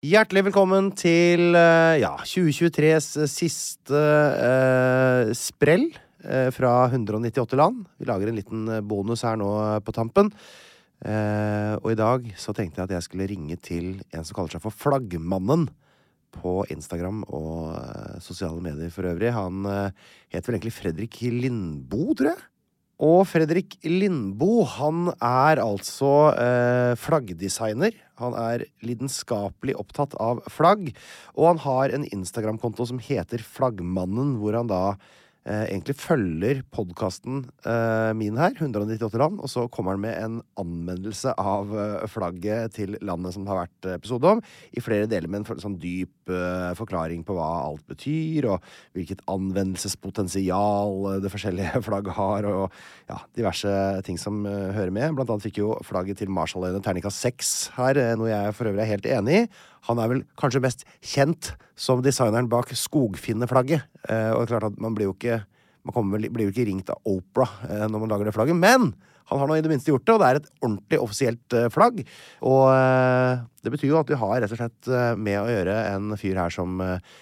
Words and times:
Hjertelig 0.00 0.46
velkommen 0.46 0.86
til 0.96 1.52
eh, 1.52 2.00
ja, 2.00 2.14
2023s 2.24 3.08
siste 3.28 4.00
eh, 4.00 5.32
sprell 5.36 5.90
eh, 6.24 6.48
fra 6.56 6.72
198 6.88 7.58
land. 7.60 7.84
Vi 8.00 8.08
lager 8.08 8.30
en 8.30 8.38
liten 8.40 8.62
eh, 8.72 8.80
bonus 8.80 9.26
her 9.28 9.36
nå 9.36 9.50
eh, 9.66 9.82
på 9.84 9.92
tampen. 9.92 10.32
Eh, 11.04 11.76
og 11.76 11.92
i 11.92 11.98
dag 12.00 12.24
så 12.40 12.56
tenkte 12.56 12.80
jeg 12.80 12.88
at 12.88 12.94
jeg 12.96 13.04
skulle 13.04 13.28
ringe 13.28 13.60
til 13.60 14.00
en 14.16 14.24
som 14.24 14.38
kaller 14.38 14.56
seg 14.56 14.64
for 14.64 14.72
Flaggmannen 14.72 15.68
på 16.40 16.62
Instagram 16.72 17.20
og 17.28 17.76
sosiale 18.24 18.64
medier 18.64 18.88
for 18.94 19.04
øvrig. 19.10 19.34
Han 19.34 19.66
heter 20.30 20.46
vel 20.46 20.56
egentlig 20.60 20.76
Fredrik 20.76 21.20
Lindboe, 21.26 22.14
tror 22.14 22.30
jeg. 22.30 22.44
Og 23.00 23.22
Fredrik 23.30 23.78
Lindboe, 23.86 24.66
han 24.76 25.08
er 25.24 25.62
altså 25.62 26.34
eh, 26.36 26.92
flaggdesigner. 27.00 27.94
Han 28.20 28.36
er 28.36 28.66
lidenskapelig 28.84 29.78
opptatt 29.80 30.12
av 30.20 30.42
flagg. 30.52 30.90
Og 31.32 31.46
han 31.48 31.62
har 31.64 31.96
en 31.96 32.04
Instagram-konto 32.04 32.84
som 32.90 33.00
heter 33.00 33.40
Flaggmannen, 33.40 34.34
hvor 34.42 34.58
han 34.58 34.68
da 34.68 34.82
egentlig 35.50 35.96
følger 35.98 36.60
podkasten 36.74 37.42
eh, 37.66 38.10
min 38.16 38.38
her, 38.38 38.52
198 38.54 39.18
land, 39.20 39.40
og 39.42 39.50
så 39.50 39.66
kommer 39.72 39.96
han 39.96 40.02
med 40.04 40.16
en 40.18 40.36
anmeldelse 40.60 41.34
av 41.40 41.72
eh, 41.74 42.06
flagget 42.10 42.76
til 42.76 42.96
landet 43.04 43.34
som 43.34 43.46
det 43.46 43.52
har 43.52 43.62
vært 43.64 43.88
episode 43.96 44.34
om, 44.36 44.42
i 44.76 44.82
flere 44.84 45.08
deler 45.10 45.30
med 45.30 45.42
en 45.42 45.62
sånn 45.62 45.78
dyp 45.80 46.30
eh, 46.30 46.70
forklaring 46.78 47.24
på 47.26 47.36
hva 47.36 47.48
alt 47.64 47.84
betyr, 47.90 48.50
og 48.52 48.68
hvilket 48.96 49.24
anvendelsespotensial 49.30 51.10
eh, 51.14 51.20
det 51.24 51.32
forskjellige 51.32 51.82
flagg 51.88 52.12
har, 52.20 52.48
og 52.50 52.80
ja, 53.10 53.18
diverse 53.38 53.74
ting 54.06 54.20
som 54.20 54.44
eh, 54.46 54.70
hører 54.76 54.94
med. 54.94 55.16
Blant 55.18 55.34
annet 55.34 55.48
fikk 55.48 55.62
jo 55.62 55.74
flagget 55.86 56.20
til 56.22 56.32
Marshalløyene 56.34 56.82
terningkast 56.84 57.26
seks 57.26 57.54
her, 57.78 57.98
eh, 57.98 58.14
noe 58.18 58.30
jeg 58.30 58.56
for 58.56 58.70
øvrig 58.70 58.86
er 58.86 58.92
helt 58.94 59.12
enig 59.18 59.42
i. 59.42 59.44
Han 59.88 60.00
er 60.00 60.10
vel 60.12 60.24
kanskje 60.40 60.62
mest 60.62 60.84
kjent 61.00 61.54
som 61.80 62.02
designeren 62.04 62.50
bak 62.52 62.72
skogfinneflagget. 62.76 63.86
Eh, 64.08 64.30
og 64.34 64.44
det 64.44 64.50
er 64.50 64.52
klart 64.54 64.68
at 64.72 64.82
man 64.82 64.96
blir 64.96 65.08
jo 65.08 65.16
ikke 65.16 65.39
man 65.88 66.12
vel, 66.14 66.28
blir 66.32 66.48
jo 66.48 66.54
ikke 66.54 66.66
ringt 66.68 66.90
av 66.92 67.00
Opera 67.08 67.48
eh, 67.68 67.86
når 67.86 68.02
man 68.02 68.12
lager 68.12 68.28
det 68.28 68.36
flagget, 68.36 68.58
men 68.58 68.90
han 69.30 69.38
har 69.38 69.46
nå 69.46 69.56
i 69.56 69.62
det 69.62 69.70
minste 69.70 69.92
gjort 69.92 70.04
det, 70.08 70.14
og 70.14 70.20
det 70.20 70.28
er 70.28 70.38
et 70.40 70.48
ordentlig 70.58 70.98
offisielt 71.04 71.56
eh, 71.56 71.68
flagg. 71.70 72.02
Og 72.50 72.64
eh, 72.74 73.44
det 73.62 73.72
betyr 73.74 73.92
jo 73.92 74.00
at 74.00 74.10
vi 74.10 74.18
har 74.18 74.36
rett 74.42 74.54
og 74.56 74.60
slett 74.60 74.90
med 75.20 75.38
å 75.38 75.48
gjøre 75.50 75.76
en 75.92 76.14
fyr 76.18 76.38
her 76.40 76.52
som 76.54 76.78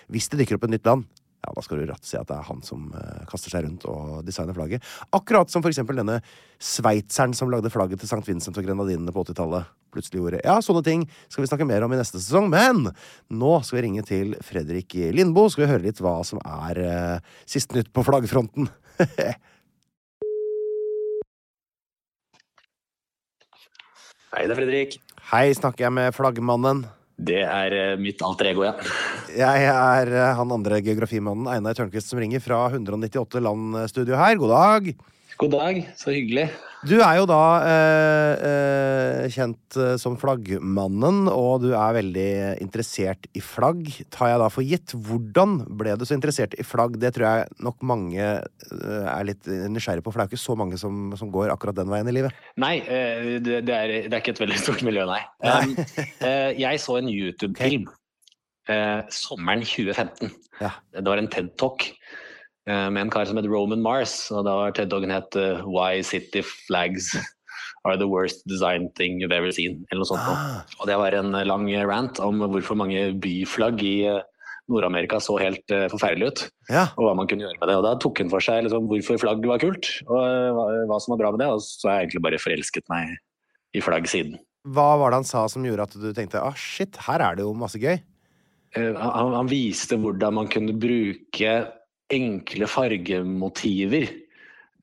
Hvis 0.07 0.29
det 0.31 0.39
dykker 0.39 0.55
opp 0.55 0.69
et 0.69 0.77
nytt 0.77 0.87
land, 0.87 1.09
ja, 1.49 1.55
da 1.57 1.65
skal 1.65 1.81
du 1.81 1.87
rett 1.89 2.05
si 2.05 2.19
at 2.19 2.29
det 2.29 2.37
er 2.37 2.45
han 2.45 2.61
som 2.67 2.91
eh, 2.93 3.25
kaster 3.29 3.53
seg 3.53 3.65
rundt 3.65 3.87
og 3.89 4.21
designer 4.27 4.57
flagget. 4.57 4.85
Akkurat 5.17 5.49
som 5.49 5.65
for 5.65 5.73
eksempel 5.73 5.97
denne 5.97 6.21
sveitseren 6.61 7.33
som 7.37 7.49
lagde 7.53 7.73
flagget 7.73 8.03
til 8.03 8.11
St. 8.11 8.21
Vincent 8.27 8.59
og 8.61 8.67
Grenadinene 8.67 9.15
på 9.15 9.25
80-tallet. 9.25 9.71
Plutselig 9.95 10.21
gjorde 10.21 10.43
Ja, 10.45 10.59
sånne 10.61 10.83
ting 10.85 11.07
skal 11.31 11.45
vi 11.45 11.49
snakke 11.49 11.69
mer 11.69 11.87
om 11.87 11.93
i 11.95 12.01
neste 12.01 12.21
sesong, 12.21 12.51
men 12.53 12.91
nå 13.33 13.53
skal 13.65 13.79
vi 13.79 13.85
ringe 13.87 14.05
til 14.05 14.35
Fredrik 14.45 14.93
Lindboe. 15.17 15.49
Skal 15.53 15.65
vi 15.65 15.71
høre 15.73 15.87
litt 15.87 16.03
hva 16.05 16.19
som 16.29 16.43
er 16.45 16.83
eh, 16.85 17.39
siste 17.49 17.79
nytt 17.79 17.89
på 17.97 18.05
flaggfronten. 18.05 18.69
Hei, 24.29 24.45
det 24.45 24.53
er 24.53 24.59
Fredrik. 24.61 25.01
Hei, 25.33 25.47
snakker 25.57 25.89
jeg 25.89 25.97
med 25.97 26.13
flaggmannen? 26.13 26.85
Det 27.19 27.41
er 27.43 27.75
eh, 27.75 27.97
mitt 27.99 28.21
alter 28.23 28.53
ego, 28.53 28.63
ja. 28.69 28.75
Jeg 29.37 29.69
er 29.69 30.12
eh, 30.15 30.33
han 30.39 30.55
andre 30.55 30.81
geografimannen 30.84 31.50
Einar 31.53 31.77
Tørnquist 31.77 32.11
som 32.12 32.21
ringer 32.22 32.43
fra 32.44 32.65
198 32.71 33.43
land-studio 33.44 34.19
her. 34.19 34.39
God 34.41 34.55
dag. 34.55 34.93
God 35.39 35.53
dag, 35.55 35.84
så 35.94 36.11
hyggelig. 36.11 36.49
Du 36.87 36.97
er 36.99 37.16
jo 37.19 37.27
da 37.27 37.43
eh, 37.67 38.33
eh, 38.49 39.25
kjent 39.34 39.77
eh, 39.78 39.93
som 39.99 40.15
flaggmannen, 40.19 41.28
og 41.31 41.62
du 41.62 41.69
er 41.78 41.94
veldig 41.97 42.31
interessert 42.62 43.27
i 43.38 43.43
flagg, 43.43 43.87
tar 44.15 44.33
jeg 44.33 44.41
da 44.43 44.49
for 44.50 44.67
gitt. 44.67 44.94
Hvordan 44.94 45.61
ble 45.78 45.94
du 45.99 46.03
så 46.06 46.17
interessert 46.17 46.55
i 46.59 46.67
flagg? 46.67 46.99
Det 47.03 47.12
tror 47.15 47.27
jeg 47.28 47.62
nok 47.67 47.87
mange 47.87 48.28
er 48.38 49.28
litt 49.28 49.47
nysgjerrig 49.47 50.03
på, 50.06 50.11
for 50.11 50.19
det 50.19 50.27
er 50.27 50.31
jo 50.31 50.38
ikke 50.38 50.47
så 50.49 50.59
mange 50.59 50.78
som, 50.78 51.15
som 51.19 51.31
går 51.34 51.55
akkurat 51.55 51.78
den 51.78 51.91
veien 51.91 52.11
i 52.11 52.17
livet. 52.19 52.43
Nei, 52.59 52.77
eh, 52.83 53.37
det, 53.38 53.62
er, 53.62 53.94
det 54.06 54.12
er 54.12 54.19
ikke 54.19 54.34
et 54.34 54.44
veldig 54.47 54.61
stort 54.62 54.87
miljø, 54.87 55.06
nei. 55.06 55.22
Um, 55.43 55.78
eh, 56.27 56.50
jeg 56.59 56.83
så 56.83 56.99
en 56.99 57.15
YouTube-film 57.15 57.87
eh, 58.69 59.01
sommeren 59.15 59.65
2015. 59.65 60.33
Ja. 60.62 60.75
Det 60.95 61.06
var 61.06 61.21
en 61.21 61.31
TED-talk 61.33 61.89
eh, 62.69 62.87
med 62.91 63.03
en 63.05 63.11
kar 63.15 63.29
som 63.29 63.41
het 63.41 63.49
Roman 63.49 63.83
Mars. 63.84 64.29
Og 64.34 64.47
da 64.47 64.56
var 64.61 64.77
TED-talken 64.77 65.15
het 65.15 65.39
uh, 65.41 65.65
Why 65.67 66.03
City 66.06 66.45
Flags 66.45 67.12
Are 67.87 67.97
the 67.97 68.09
Worst 68.09 68.43
Design 68.49 68.91
Thing 68.99 69.21
You've 69.23 69.34
Ever 69.34 69.53
Seen. 69.55 69.84
Eller 69.91 70.03
noe 70.03 70.11
sånt. 70.11 70.25
Ah, 70.25 70.65
Og 70.81 70.89
det 70.91 70.99
var 70.99 71.15
en 71.17 71.34
eh, 71.34 71.47
lang 71.47 71.69
rant 71.89 72.19
om 72.25 72.43
hvorfor 72.49 72.79
mange 72.79 73.12
byflagg 73.23 73.84
i 73.87 73.95
eh, 74.11 74.25
Nord-Amerika 74.69 75.17
så 75.17 75.38
helt 75.41 75.73
uh, 75.73 75.87
forferdelig 75.88 76.26
ut. 76.29 76.41
ja. 76.69 76.82
og 77.00 77.06
hva 77.06 77.15
man 77.17 77.29
kunne 77.31 77.47
gjøre 77.47 77.56
med 77.56 77.70
det. 77.70 77.76
Og 77.81 77.87
da 77.87 77.94
tok 77.97 78.19
hun 78.20 78.29
for 78.29 78.44
seg 78.44 78.67
liksom, 78.67 78.85
hvorfor 78.91 79.17
flagg 79.23 79.47
var 79.49 79.62
kult, 79.62 79.88
og 80.05 80.19
hva, 80.59 80.67
hva 80.91 80.99
som 81.00 81.15
var 81.15 81.23
bra 81.23 81.31
med 81.32 81.41
det. 81.41 81.49
Og 81.55 81.62
så 81.65 81.88
har 81.88 81.94
jeg 81.97 82.09
egentlig 82.11 82.23
bare 82.26 82.41
forelsket 82.43 82.85
meg 82.93 83.15
i 83.73 83.81
flagg 83.81 84.11
siden. 84.12 84.37
Hva 84.69 84.91
var 85.00 85.15
det 85.15 85.23
han 85.23 85.31
sa 85.31 85.47
som 85.49 85.65
gjorde 85.65 85.88
at 85.88 85.97
du 85.97 86.11
tenkte 86.12 86.43
ah, 86.44 86.53
shit, 86.53 87.00
her 87.06 87.25
er 87.25 87.38
det 87.38 87.47
jo 87.47 87.55
masse 87.56 87.81
gøy? 87.81 87.97
Eh, 88.79 88.95
Han, 88.99 89.35
han 89.35 89.51
viste 89.51 89.99
hvordan 90.01 90.39
man 90.39 90.49
kunne 90.53 90.77
bruke 90.79 91.59
enkle 92.15 92.69
fargemotiver 92.71 94.09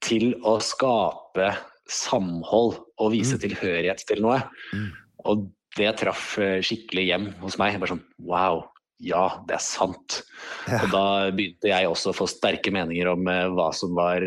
til 0.06 0.36
å 0.46 0.60
skape 0.62 1.56
samhold 1.90 2.78
og 3.02 3.12
vise 3.14 3.38
Mm. 3.38 3.42
tilhørighet 3.46 4.06
til 4.06 4.22
noe. 4.22 4.42
Mm. 4.74 4.92
Og 5.26 5.50
det 5.78 5.98
traff 6.00 6.38
eh, 6.40 6.62
skikkelig 6.62 7.06
hjem 7.10 7.28
hos 7.42 7.58
meg. 7.58 7.80
Bare 7.82 7.96
sånn 7.96 8.04
wow, 8.20 8.64
ja, 9.04 9.42
det 9.48 9.58
er 9.58 9.64
sant. 9.64 10.22
Ja. 10.70 10.84
Og 10.84 10.92
da 10.94 11.06
begynte 11.36 11.68
jeg 11.72 11.90
også 11.90 12.14
å 12.14 12.18
få 12.22 12.28
sterke 12.30 12.72
meninger 12.72 13.10
om 13.12 13.28
eh, 13.28 13.48
hva 13.58 13.72
som 13.76 13.96
var 13.98 14.24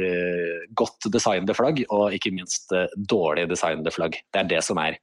godt 0.74 1.08
designede 1.14 1.56
flagg, 1.56 1.84
og 1.88 2.12
ikke 2.18 2.34
minst 2.34 2.74
dårlig 2.96 3.48
designede 3.48 3.94
flagg. 3.94 4.18
Det 4.32 4.42
er 4.42 4.50
det 4.56 4.62
som 4.66 4.78
er 4.82 4.98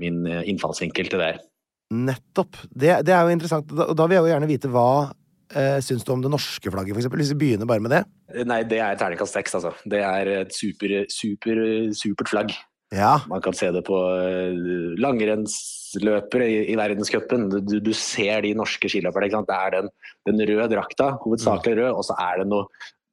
min 0.00 0.24
innfallsvinkel 0.24 1.10
til 1.12 1.20
det 1.20 1.34
her. 1.34 1.42
Nettopp. 1.92 2.56
Det, 2.70 2.94
det 3.06 3.12
er 3.12 3.26
jo 3.26 3.34
interessant. 3.34 3.72
Og 3.72 3.92
da 3.98 4.08
vil 4.08 4.18
jeg 4.18 4.24
jo 4.24 4.32
gjerne 4.32 4.48
vite 4.50 4.70
hva 4.72 4.88
eh, 5.52 5.78
syns 5.84 6.06
du 6.06 6.12
om 6.14 6.24
det 6.24 6.32
norske 6.32 6.72
flagget, 6.72 6.96
for 6.96 7.02
eksempel? 7.02 7.22
Hvis 7.22 7.32
vi 7.34 7.40
begynner 7.44 7.68
bare 7.68 7.84
med 7.84 7.92
det. 7.94 8.02
Nei, 8.48 8.62
det 8.68 8.80
er 8.80 8.98
terningkast 9.00 9.36
seks, 9.36 9.56
altså. 9.58 9.74
Det 9.84 10.00
er 10.00 10.30
et 10.40 10.56
super, 10.56 11.02
super, 11.12 11.60
supert 11.96 12.32
flagg. 12.32 12.54
Ja. 12.92 13.18
Man 13.28 13.40
kan 13.44 13.56
se 13.56 13.70
det 13.72 13.84
på 13.86 13.98
eh, 14.20 14.56
langrennsløpere 15.00 16.48
i, 16.48 16.58
i 16.72 16.78
verdenscupen. 16.80 17.48
Du, 17.64 17.78
du 17.80 17.92
ser 17.96 18.44
de 18.44 18.52
norske 18.56 18.90
skiløperne. 18.92 19.44
Det 19.48 19.56
er 19.56 19.76
den, 19.78 19.92
den 20.28 20.42
røde 20.50 20.68
drakta, 20.74 21.14
hovedsakelig 21.24 21.78
rød, 21.80 21.92
og 21.96 22.04
så 22.08 22.18
er 22.20 22.42
det 22.42 22.50
noe, 22.52 22.68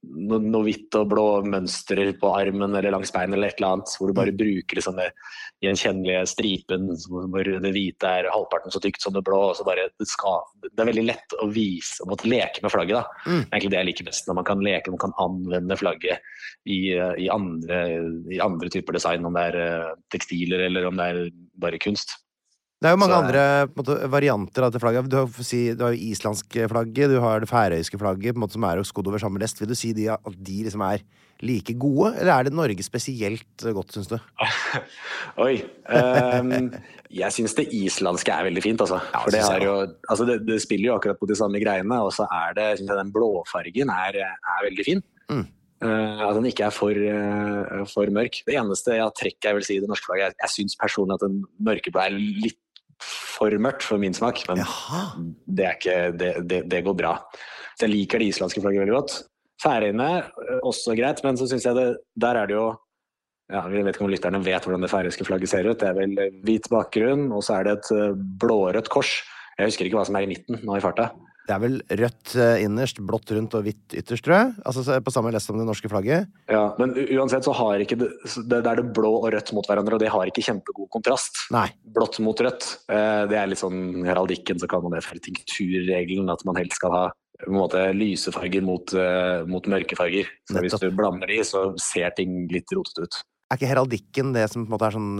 noe, 0.07 0.39
noe 0.39 0.65
hvitt 0.65 0.95
og 0.97 1.09
blå 1.11 1.25
mønstrer 1.47 2.11
på 2.19 2.31
armen 2.31 2.75
eller 2.77 2.93
langs 2.93 3.11
beinet 3.13 3.35
eller 3.35 3.51
et 3.51 3.59
eller 3.59 3.75
annet, 3.75 3.95
hvor 3.99 4.09
du 4.09 4.15
bare 4.17 4.35
bruker 4.35 4.79
liksom 4.79 4.99
den 4.99 5.11
gjenkjennelige 5.65 6.21
stripen 6.31 6.87
hvor 7.09 7.49
det 7.49 7.73
hvite 7.75 8.13
er 8.21 8.29
halvparten 8.31 8.73
så 8.73 8.81
tykt 8.83 9.03
som 9.03 9.15
det 9.15 9.25
blå. 9.27 9.41
og 9.49 9.57
så 9.59 9.65
bare 9.67 9.89
det, 9.91 10.07
skal, 10.09 10.45
det 10.63 10.83
er 10.83 10.91
veldig 10.91 11.05
lett 11.09 11.37
å 11.43 11.49
vise, 11.51 11.99
å 12.03 12.09
måtte 12.11 12.31
leke 12.31 12.63
med 12.63 12.73
flagget. 12.73 13.01
da. 13.01 13.27
Mm. 13.27 13.43
Det 13.43 13.49
er 13.49 13.57
egentlig 13.57 13.73
det 13.73 13.81
jeg 13.81 13.89
liker 13.91 14.09
best, 14.11 14.29
når 14.29 14.39
man 14.39 14.49
kan 14.51 14.63
leke, 14.69 14.95
man 14.95 15.03
kan 15.03 15.17
anvende 15.25 15.79
flagget 15.79 16.31
i, 16.63 16.79
i, 16.95 17.27
andre, 17.33 17.83
i 18.31 18.41
andre 18.43 18.71
typer 18.71 18.95
design, 18.95 19.27
om 19.27 19.35
det 19.35 19.45
er 19.51 19.61
eh, 19.65 19.93
tekstiler 20.15 20.67
eller 20.69 20.89
om 20.89 20.99
det 20.99 21.11
er 21.11 21.23
bare 21.59 21.81
kunst. 21.81 22.17
Det 22.79 22.87
er 22.87 22.93
jo 22.95 22.99
mange 23.01 23.11
Så- 23.11 23.23
andre 23.25 23.43
måte, 23.75 23.95
varianter 24.07 24.63
av 24.63 24.71
dette 24.71 24.79
flagget. 24.79 25.09
Du 25.11 25.17
har, 25.17 25.27
si, 25.43 25.73
du 25.75 25.83
har 25.83 25.91
islandsk 25.91 26.47
flagget, 26.71 27.11
du 27.11 27.19
har 27.19 27.41
det 27.41 27.49
færøyske 27.49 27.99
flagget, 27.99 28.35
på 28.35 28.39
måte, 28.39 28.55
som 28.55 28.63
er 28.63 28.79
skodd 28.87 29.07
over 29.07 29.19
samme 29.19 29.39
lest. 29.39 29.59
Vil 29.59 29.67
du 29.67 29.75
si 29.75 29.91
de, 29.91 30.07
at 30.07 30.37
de 30.39 30.63
liksom 30.63 30.81
er 30.87 31.03
like 31.41 31.73
gode, 31.79 32.13
eller 32.19 32.31
er 32.33 32.47
det 32.47 32.53
Norge 32.53 32.83
spesielt 32.83 33.65
godt, 33.75 33.91
syns 33.95 34.07
du? 34.07 34.17
Oi. 35.45 35.59
Um, 35.91 36.71
jeg 37.11 37.35
syns 37.35 37.55
det 37.55 37.67
islandske 37.75 38.31
er 38.31 38.47
veldig 38.47 38.63
fint, 38.63 38.79
altså. 38.79 38.99
Ja, 39.11 39.23
For 39.23 39.35
det, 39.35 39.43
har 39.43 39.63
jo, 39.63 39.75
altså 40.09 40.27
det, 40.27 40.39
det 40.47 40.61
spiller 40.63 40.91
jo 40.91 40.97
akkurat 40.97 41.19
på 41.19 41.29
de 41.29 41.35
samme 41.39 41.59
greiene, 41.59 41.99
og 41.99 42.11
så 42.15 42.27
er 42.31 42.55
det 42.55 42.67
jeg 42.79 42.87
den 42.87 43.11
blåfargen 43.15 43.91
er, 43.91 44.19
er 44.23 44.67
veldig 44.67 44.87
fin. 44.87 45.03
Mm. 45.29 45.47
Uh, 45.79 46.27
at 46.27 46.35
den 46.35 46.49
ikke 46.49 46.65
er 46.67 46.75
for, 46.75 46.91
uh, 46.91 47.85
for 47.87 48.11
mørk. 48.11 48.41
Det 48.47 48.55
eneste 48.59 48.97
jeg 48.99 49.15
trekker 49.19 49.51
jeg 49.51 49.59
vil 49.59 49.67
si 49.67 49.77
i 49.79 49.83
det 49.83 49.91
norske 49.91 50.09
flagget, 50.09 50.33
jeg, 50.33 50.41
jeg 50.43 50.55
syns 50.57 50.79
personlig 50.79 51.15
at 51.15 51.27
den 51.27 51.43
mørkeblå 51.63 52.03
er 52.03 52.17
litt 52.19 52.59
for 53.03 53.53
mørkt 53.61 53.85
for 53.87 54.01
min 54.01 54.15
smak, 54.15 54.41
men 54.49 54.61
det, 55.47 55.65
er 55.65 55.77
ikke, 55.77 55.97
det, 56.19 56.33
det, 56.49 56.63
det 56.71 56.83
går 56.85 56.97
bra. 56.99 57.15
Så 57.77 57.87
jeg 57.87 57.93
liker 57.93 58.19
det 58.19 58.33
islandske 58.33 58.63
flagget 58.63 58.83
veldig 58.83 58.97
godt. 58.97 59.15
Færøyene 59.63 60.09
eh, 60.19 60.59
også 60.67 60.95
greit, 60.99 61.23
men 61.25 61.39
så 61.39 61.47
syns 61.49 61.67
jeg 61.67 61.77
det 61.77 61.87
Der 62.19 62.37
er 62.39 62.47
det 62.47 62.55
jo 62.55 62.67
ja, 63.51 63.63
Vi 63.71 63.81
vet 63.81 63.95
ikke 63.95 64.05
om 64.05 64.11
lytterne 64.11 64.41
vet 64.45 64.67
hvordan 64.67 64.85
det 64.85 64.91
færøyske 64.91 65.25
flagget 65.27 65.51
ser 65.51 65.67
ut. 65.67 65.79
Det 65.79 65.89
er 65.89 65.97
vel 65.97 66.15
eh, 66.21 66.35
hvit 66.45 66.69
bakgrunn, 66.71 67.29
og 67.35 67.43
så 67.45 67.59
er 67.59 67.67
det 67.67 67.77
et 67.77 67.91
eh, 67.95 68.19
blårødt 68.43 68.91
kors. 68.93 69.17
Jeg 69.57 69.71
husker 69.71 69.87
ikke 69.87 69.99
hva 69.99 70.05
som 70.07 70.19
er 70.19 70.27
i 70.27 70.31
midten 70.31 70.61
nå 70.63 70.77
i 70.77 70.83
farta. 70.83 71.09
Det 71.49 71.55
er 71.55 71.61
vel 71.63 71.79
rødt 71.97 72.33
eh, 72.37 72.59
innerst, 72.61 72.99
blått 73.01 73.31
rundt 73.33 73.55
og 73.57 73.63
hvitt 73.65 73.95
ytterst, 73.97 74.21
tror 74.21 74.35
jeg. 74.35 74.49
Altså 74.69 74.99
på 75.01 75.13
samme 75.15 75.31
lest 75.33 75.49
som 75.49 75.57
det 75.57 75.65
norske 75.65 75.89
flagget. 75.89 76.27
Ja, 76.51 76.75
men 76.77 76.93
uansett 76.93 77.47
så 77.47 77.55
har 77.57 77.81
ikke 77.81 77.97
det, 77.97 78.09
det, 78.51 78.59
er 78.59 78.77
det 78.77 78.83
blå 78.93 79.15
og 79.23 79.31
rødt 79.33 79.49
mot 79.57 79.65
hverandre, 79.65 79.97
og 79.97 80.03
det 80.03 80.11
har 80.13 80.29
ikke 80.29 80.43
kjempegod 80.45 80.91
kontrast. 80.93 81.41
Nei. 81.55 81.65
Blått 81.95 82.19
mot 82.21 82.37
rødt. 82.45 82.67
eh, 82.93 83.23
Det 83.31 83.39
er 83.39 83.49
litt 83.49 83.63
sånn 83.63 84.05
heraldikken 84.05 84.61
så 84.61 84.69
kan 84.69 84.85
man 84.85 84.93
det 84.93 85.01
for 85.07 85.17
tinkturregelen, 85.25 86.29
at 86.29 86.45
man 86.45 86.61
helst 86.61 86.77
skal 86.77 86.93
ha 86.93 87.03
på 87.39 87.49
en 87.49 87.57
måte 87.57 87.81
lyse 87.97 88.29
farger 88.35 88.61
mot, 88.69 88.93
eh, 88.93 89.41
mot 89.49 89.65
mørke 89.73 89.97
farger. 89.97 90.29
Så 90.51 90.61
hvis 90.61 90.77
du 90.77 90.89
blander 90.93 91.33
de, 91.33 91.41
så 91.47 91.71
ser 91.81 92.13
ting 92.13 92.43
litt 92.53 92.69
rotete 92.77 93.09
ut. 93.09 93.21
Er 93.49 93.57
ikke 93.57 93.73
heraldikken 93.73 94.35
det 94.37 94.45
som 94.53 94.67
på 94.67 94.69
en 94.69 94.77
måte 94.77 94.85
er 94.91 94.99
sånn 94.99 95.15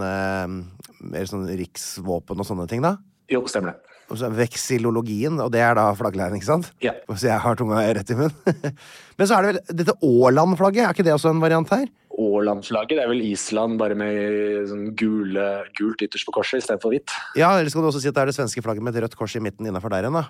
mer 1.10 1.26
sånn 1.26 1.48
riksvåpen 1.58 2.38
og 2.38 2.46
sånne 2.46 2.70
ting, 2.70 2.86
da? 2.86 3.00
Jo, 3.30 3.42
stemmer 3.50 3.74
det. 3.74 3.89
Veksilologien, 4.10 5.38
og 5.42 5.52
det 5.54 5.62
er 5.64 5.76
da 5.78 5.86
flaggleiren, 5.98 6.36
ikke 6.38 6.48
sant? 6.48 6.70
Ja. 6.84 6.92
Så 7.14 7.28
jeg 7.28 7.38
har 7.44 7.58
tunga 7.58 7.82
rett 7.96 8.12
i 8.12 8.18
munnen. 8.18 8.74
Men 9.18 9.28
så 9.28 9.36
er 9.38 9.46
det 9.46 9.50
vel 9.52 9.80
dette 9.82 9.96
Åland-flagget, 10.06 10.84
er 10.84 10.94
ikke 10.96 11.06
det 11.06 11.14
også 11.14 11.32
en 11.34 11.42
variant 11.42 11.70
her? 11.74 11.86
Åland-flagget, 12.20 12.98
det 12.98 13.04
er 13.04 13.10
vel 13.12 13.22
Island 13.24 13.78
bare 13.80 13.96
med 13.96 14.68
sånn 14.68 14.88
gule, 14.98 15.46
gult 15.78 16.02
ytterst 16.04 16.28
på 16.28 16.34
korset 16.36 16.62
istedenfor 16.64 16.92
hvitt. 16.92 17.14
Ja, 17.38 17.54
eller 17.58 17.70
skal 17.72 17.86
du 17.86 17.90
også 17.92 18.02
si 18.02 18.10
at 18.10 18.18
det 18.18 18.24
er 18.24 18.32
det 18.32 18.36
svenske 18.36 18.64
flagget 18.64 18.84
med 18.84 18.96
et 18.96 19.06
rødt 19.06 19.16
kors 19.18 19.36
i 19.38 19.42
midten 19.44 19.68
innafor 19.70 19.94
der 19.94 20.08
igjen, 20.08 20.18
da? 20.18 20.26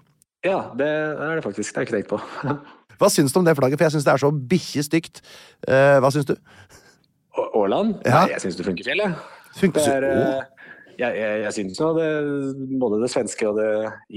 Ja, 0.46 0.60
det 0.76 0.86
er 0.88 1.34
det 1.36 1.44
faktisk. 1.44 1.72
Det 1.72 1.80
har 1.80 1.84
jeg 1.84 1.90
ikke 1.90 1.98
tenkt 1.98 2.12
på. 2.14 2.54
Hva 3.00 3.08
syns 3.12 3.32
du 3.32 3.40
om 3.40 3.48
det 3.48 3.56
flagget? 3.56 3.80
For 3.80 3.88
jeg 3.88 3.96
syns 3.96 4.06
det 4.06 4.12
er 4.12 4.20
så 4.20 4.30
bikkje 4.52 4.84
stygt. 4.84 5.22
Eh, 5.64 5.96
hva 6.04 6.10
syns 6.12 6.26
du? 6.28 6.34
Åland? 7.56 7.94
Ja. 8.04 8.26
Nei, 8.26 8.34
jeg 8.34 8.42
syns 8.44 8.58
det 8.58 8.66
funker 8.66 8.88
fjellet. 8.90 9.14
Funker 9.56 10.04
Det 10.04 10.10
er, 10.10 10.44
jeg, 11.00 11.16
jeg, 11.16 11.38
jeg 11.44 11.56
syns 11.56 11.80
jo 11.80 11.92
det, 11.96 12.10
både 12.80 13.00
det 13.02 13.10
svenske 13.12 13.48
og 13.48 13.58
det 13.58 13.70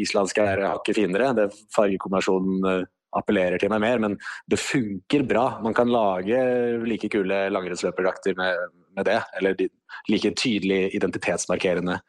islandske 0.05 0.45
er 0.53 0.65
hakket 0.67 0.99
finere. 0.99 1.31
Det 1.37 1.47
Fargekombinasjonen 1.75 2.67
eh, 2.69 2.83
appellerer 3.17 3.61
til 3.61 3.71
meg 3.73 3.83
mer, 3.83 4.01
men 4.01 4.17
det 4.49 4.61
funker 4.61 5.25
bra. 5.29 5.45
Man 5.63 5.75
kan 5.77 5.91
lage 5.93 6.39
like 6.87 7.09
kule 7.13 7.45
langrennsløperdrakter 7.53 8.37
med, 8.39 8.67
med 8.97 9.09
det. 9.09 9.19
Eller 9.39 9.57
de, 9.59 9.69
like 10.09 10.33
tydelig 10.39 10.87
identitetsmarkerende 10.97 11.99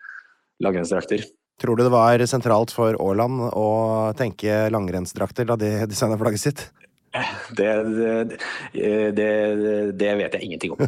langrennsdrakter. 0.65 1.27
Tror 1.63 1.79
du 1.79 1.85
det 1.85 1.93
var 1.95 2.23
sentralt 2.27 2.73
for 2.75 2.97
Åland 3.03 3.45
å 3.55 3.69
tenke 4.19 4.65
langrennsdrakter 4.75 5.47
da 5.47 5.59
de 5.61 5.71
designa 5.91 6.19
flagget 6.19 6.43
sitt? 6.43 6.65
Det, 7.59 7.71
det, 8.75 9.11
det, 9.15 9.29
det 9.95 10.13
vet 10.19 10.35
jeg 10.35 10.49
ingenting 10.49 10.75
om. 10.75 10.83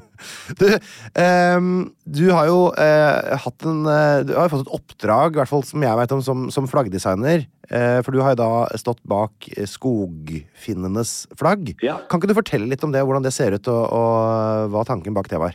Du, 0.60 0.66
ehm, 1.16 1.70
du 2.04 2.24
har 2.34 2.48
jo 2.50 2.58
eh, 2.74 3.36
hatt 3.44 3.66
en 3.68 3.86
eh, 3.88 4.24
Du 4.26 4.34
har 4.34 4.48
jo 4.48 4.56
fått 4.56 4.66
et 4.66 4.74
oppdrag, 4.76 5.36
i 5.36 5.40
hvert 5.40 5.52
fall 5.52 5.64
som 5.66 5.84
jeg 5.86 6.00
vet 6.00 6.14
om, 6.16 6.22
som, 6.26 6.48
som 6.52 6.68
flaggdesigner. 6.70 7.46
Eh, 7.70 8.00
for 8.02 8.12
du 8.12 8.20
har 8.24 8.34
jo 8.34 8.40
da 8.42 8.50
stått 8.80 9.00
bak 9.08 9.46
eh, 9.54 9.68
Skogfinnenes 9.70 11.14
flagg. 11.38 11.72
Ja. 11.86 12.00
Kan 12.10 12.20
ikke 12.20 12.32
du 12.32 12.38
fortelle 12.40 12.70
litt 12.70 12.84
om 12.86 12.94
det, 12.94 13.04
hvordan 13.06 13.26
det 13.26 13.34
ser 13.36 13.54
ut, 13.54 13.70
og, 13.70 13.82
og 13.94 14.74
hva 14.74 14.84
tanken 14.88 15.16
bak 15.16 15.30
det 15.30 15.40
var? 15.42 15.54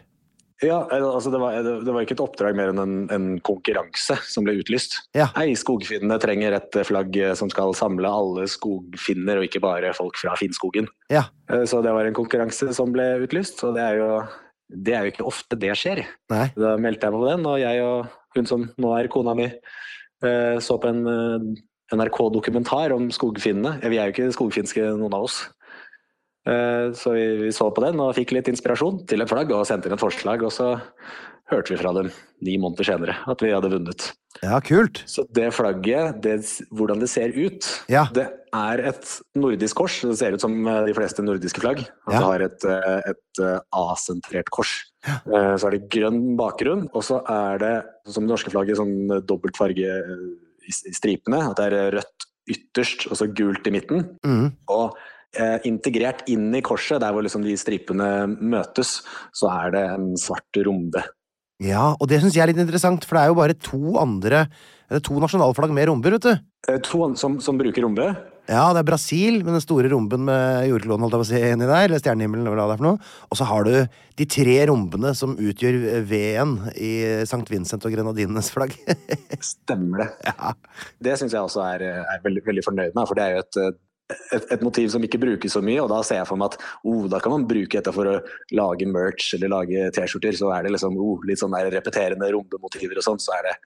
Ja, 0.64 0.78
altså 0.88 1.32
det, 1.34 1.40
var, 1.42 1.58
det 1.66 1.92
var 1.92 2.06
ikke 2.06 2.16
et 2.16 2.22
oppdrag 2.24 2.56
mer 2.56 2.70
enn 2.72 2.80
en, 2.80 2.94
en 3.12 3.26
konkurranse 3.44 4.16
som 4.24 4.46
ble 4.48 4.54
utlyst. 4.62 4.96
Ja. 5.18 5.26
Hei, 5.36 5.50
skogfinnene 5.60 6.16
trenger 6.24 6.56
et 6.56 6.78
flagg 6.88 7.18
som 7.36 7.52
skal 7.52 7.76
samle 7.76 8.08
alle 8.08 8.46
skogfinner, 8.48 9.42
og 9.42 9.50
ikke 9.50 9.60
bare 9.66 9.92
folk 9.98 10.16
fra 10.22 10.38
Finnskogen. 10.40 10.88
Ja. 11.12 11.26
Eh, 11.52 11.66
Så 11.68 11.82
det 11.84 11.92
var 11.96 12.08
en 12.08 12.16
konkurranse 12.16 12.72
som 12.78 12.96
ble 12.96 13.10
utlyst, 13.26 13.60
og 13.68 13.76
det 13.76 13.84
er 13.84 14.00
jo, 14.00 14.10
det 14.72 14.96
er 14.96 15.04
jo 15.04 15.16
ikke 15.16 15.28
ofte 15.28 15.60
det 15.60 15.76
skjer. 15.76 16.06
Nei. 16.32 16.48
Da 16.56 16.78
meldte 16.80 17.10
jeg 17.10 17.18
meg 17.18 17.26
på 17.26 17.32
den, 17.34 17.50
og 17.52 17.60
jeg 17.60 17.84
og 17.84 18.16
hun 18.36 18.48
som 18.50 18.70
nå 18.80 18.96
er 18.96 19.12
kona 19.12 19.36
mi, 19.36 19.50
eh, 19.52 20.56
så 20.64 20.80
på 20.80 20.92
en 20.92 21.04
eh, 21.12 21.50
NRK-dokumentar 21.96 22.96
om 22.96 23.12
skogfinnene. 23.14 23.78
Vi 23.84 24.00
er 24.00 24.10
jo 24.10 24.16
ikke 24.16 24.32
skogfinske, 24.34 24.88
noen 24.98 25.14
av 25.20 25.28
oss. 25.28 25.44
Eh, 26.46 26.92
Så 26.94 27.14
vi, 27.16 27.52
så 27.52 27.70
på 27.74 27.82
den 27.86 28.00
og 28.00 28.16
fikk 28.16 28.32
litt 28.36 28.48
inspirasjon 28.52 29.06
til 29.10 29.22
et 29.22 29.30
flagg 29.32 29.52
og 29.52 29.66
sendte 29.66 29.90
inn 29.90 29.96
et 29.98 30.02
forslag. 30.04 30.44
Og 30.46 30.52
så 30.54 30.76
hørte 31.52 31.74
vi 31.74 31.78
fra 31.78 31.92
dem 31.94 32.12
ni 32.42 32.56
måneder 32.58 32.86
senere 32.88 33.16
at 33.30 33.42
vi 33.42 33.52
hadde 33.54 33.70
vunnet. 33.74 34.12
Ja, 34.44 34.58
kult. 34.60 35.04
Så 35.08 35.24
det 35.32 35.48
flagget, 35.56 36.18
det, 36.22 36.40
hvordan 36.76 37.00
det 37.00 37.08
ser 37.10 37.30
ut, 37.32 37.64
Ja. 37.88 38.06
det 38.12 38.28
er 38.54 38.82
et 38.90 39.22
nordisk 39.36 39.76
kors. 39.80 40.02
Det 40.02 40.18
ser 40.20 40.34
ut 40.36 40.42
som 40.42 40.54
eh, 40.68 40.86
de 40.86 40.94
fleste 40.94 41.24
nordiske 41.24 41.62
flagg. 41.64 41.80
At 42.08 42.14
Ja. 42.14 42.20
det 42.20 42.26
har 42.26 42.42
et, 42.42 42.66
eh, 42.66 43.02
et 43.14 43.64
A-sentrert 43.74 44.50
kors. 44.52 44.74
Ja. 45.08 45.20
Så 45.58 45.68
er 45.68 45.72
det 45.78 45.90
grønn 45.90 46.36
bakgrunn, 46.36 46.90
og 46.94 47.04
så 47.04 47.22
er 47.30 47.58
det 47.60 47.86
som 48.12 48.26
det 48.26 48.32
norske 48.34 48.50
flagget 48.52 48.78
sånn 48.78 49.22
dobbelt 49.26 49.56
farge 49.56 49.86
i 50.66 50.72
stripene. 50.94 51.50
At 51.52 51.58
det 51.58 51.74
er 51.74 51.92
rødt 52.00 52.26
ytterst 52.50 53.08
og 53.12 53.18
så 53.18 53.28
gult 53.34 53.66
i 53.68 53.72
midten. 53.72 54.18
Mm. 54.26 54.52
Og 54.70 54.96
integrert 55.68 56.24
inn 56.32 56.50
i 56.56 56.64
korset, 56.66 57.00
der 57.04 57.14
hvor 57.16 57.26
liksom 57.26 57.44
de 57.46 57.56
stripene 57.60 58.10
møtes, 58.40 59.00
så 59.36 59.50
er 59.52 59.76
det 59.76 59.84
en 59.96 60.12
svart 60.20 60.62
rombe. 60.68 61.04
Ja, 61.64 61.94
og 61.96 62.10
det 62.12 62.20
syns 62.20 62.36
jeg 62.36 62.44
er 62.44 62.52
litt 62.52 62.60
interessant, 62.60 63.06
for 63.08 63.16
det 63.16 63.22
er 63.24 63.32
jo 63.32 63.38
bare 63.40 63.56
to 63.56 63.94
andre 64.02 64.42
Det 64.90 64.98
er 65.00 65.04
to 65.08 65.16
nasjonalflagg 65.24 65.72
med 65.74 65.88
romber, 65.88 66.12
vet 66.18 66.26
du. 66.28 66.34
Eh, 66.68 66.80
To 66.84 67.08
som, 67.18 67.40
som 67.42 67.58
bruker 67.58 67.82
rombe. 67.86 68.10
Ja, 68.46 68.68
det 68.76 68.84
er 68.84 68.86
Brasil 68.92 69.40
med 69.40 69.56
den 69.56 69.64
store 69.64 69.90
romben 69.90 70.28
med 70.28 70.68
jordkloden 70.70 71.02
holdt 71.02 71.16
jeg 71.16 71.22
på 71.24 71.26
å 71.26 71.30
si, 71.32 71.40
inni 71.56 71.66
der, 71.66 71.88
eller 71.88 72.02
stjernehimmelen, 72.04 72.46
eller 72.46 72.60
hva 72.60 72.68
det 72.70 72.76
er 72.76 72.82
for 72.84 72.88
noe. 72.92 73.00
Og 73.32 73.40
så 73.40 73.48
har 73.50 73.66
du 73.66 73.72
de 74.22 74.28
tre 74.30 74.58
rombene 74.70 75.16
som 75.18 75.34
utgjør 75.34 75.80
V-en 76.12 76.54
i 76.78 76.92
St. 77.24 77.42
Vincent 77.50 77.88
og 77.90 77.96
Grenadinenes 77.96 78.52
flagg. 78.54 78.76
Stemmer 79.56 80.04
det. 80.04 80.10
ja. 80.30 80.54
Det 81.08 81.18
syns 81.18 81.34
jeg 81.34 81.42
også 81.42 81.64
er, 81.66 81.88
er 82.04 82.22
veldig, 82.28 82.46
veldig 82.46 82.66
fornøyd 82.68 82.94
med, 82.94 83.08
for 83.10 83.18
det 83.18 83.26
er 83.26 83.40
jo 83.40 83.46
et, 83.48 83.82
et, 84.10 84.46
et 84.54 84.62
motiv 84.66 84.92
som 84.94 85.04
ikke 85.06 85.20
brukes 85.22 85.56
så 85.56 85.62
mye. 85.66 85.82
Og 85.84 85.90
da 85.92 86.02
ser 86.06 86.22
jeg 86.22 86.30
for 86.30 86.40
meg 86.42 86.54
at 86.54 86.62
oh, 86.86 87.08
da 87.12 87.20
kan 87.24 87.34
man 87.34 87.48
bruke 87.50 87.78
dette 87.80 87.94
for 87.96 88.12
å 88.12 88.20
lage 88.58 88.88
merch 88.90 89.34
eller 89.38 89.54
lage 89.54 89.90
T-skjorter. 89.96 90.38
Så 90.38 90.52
er 90.54 90.66
det 90.68 90.76
liksom 90.76 90.98
oh, 91.02 91.20
litt 91.28 91.42
sånn 91.42 91.56
repeterende 91.74 92.32
rombemotiver 92.36 93.02
og 93.02 93.08
sånn, 93.08 93.22
så 93.22 93.38
er 93.40 93.50
det 93.50 93.60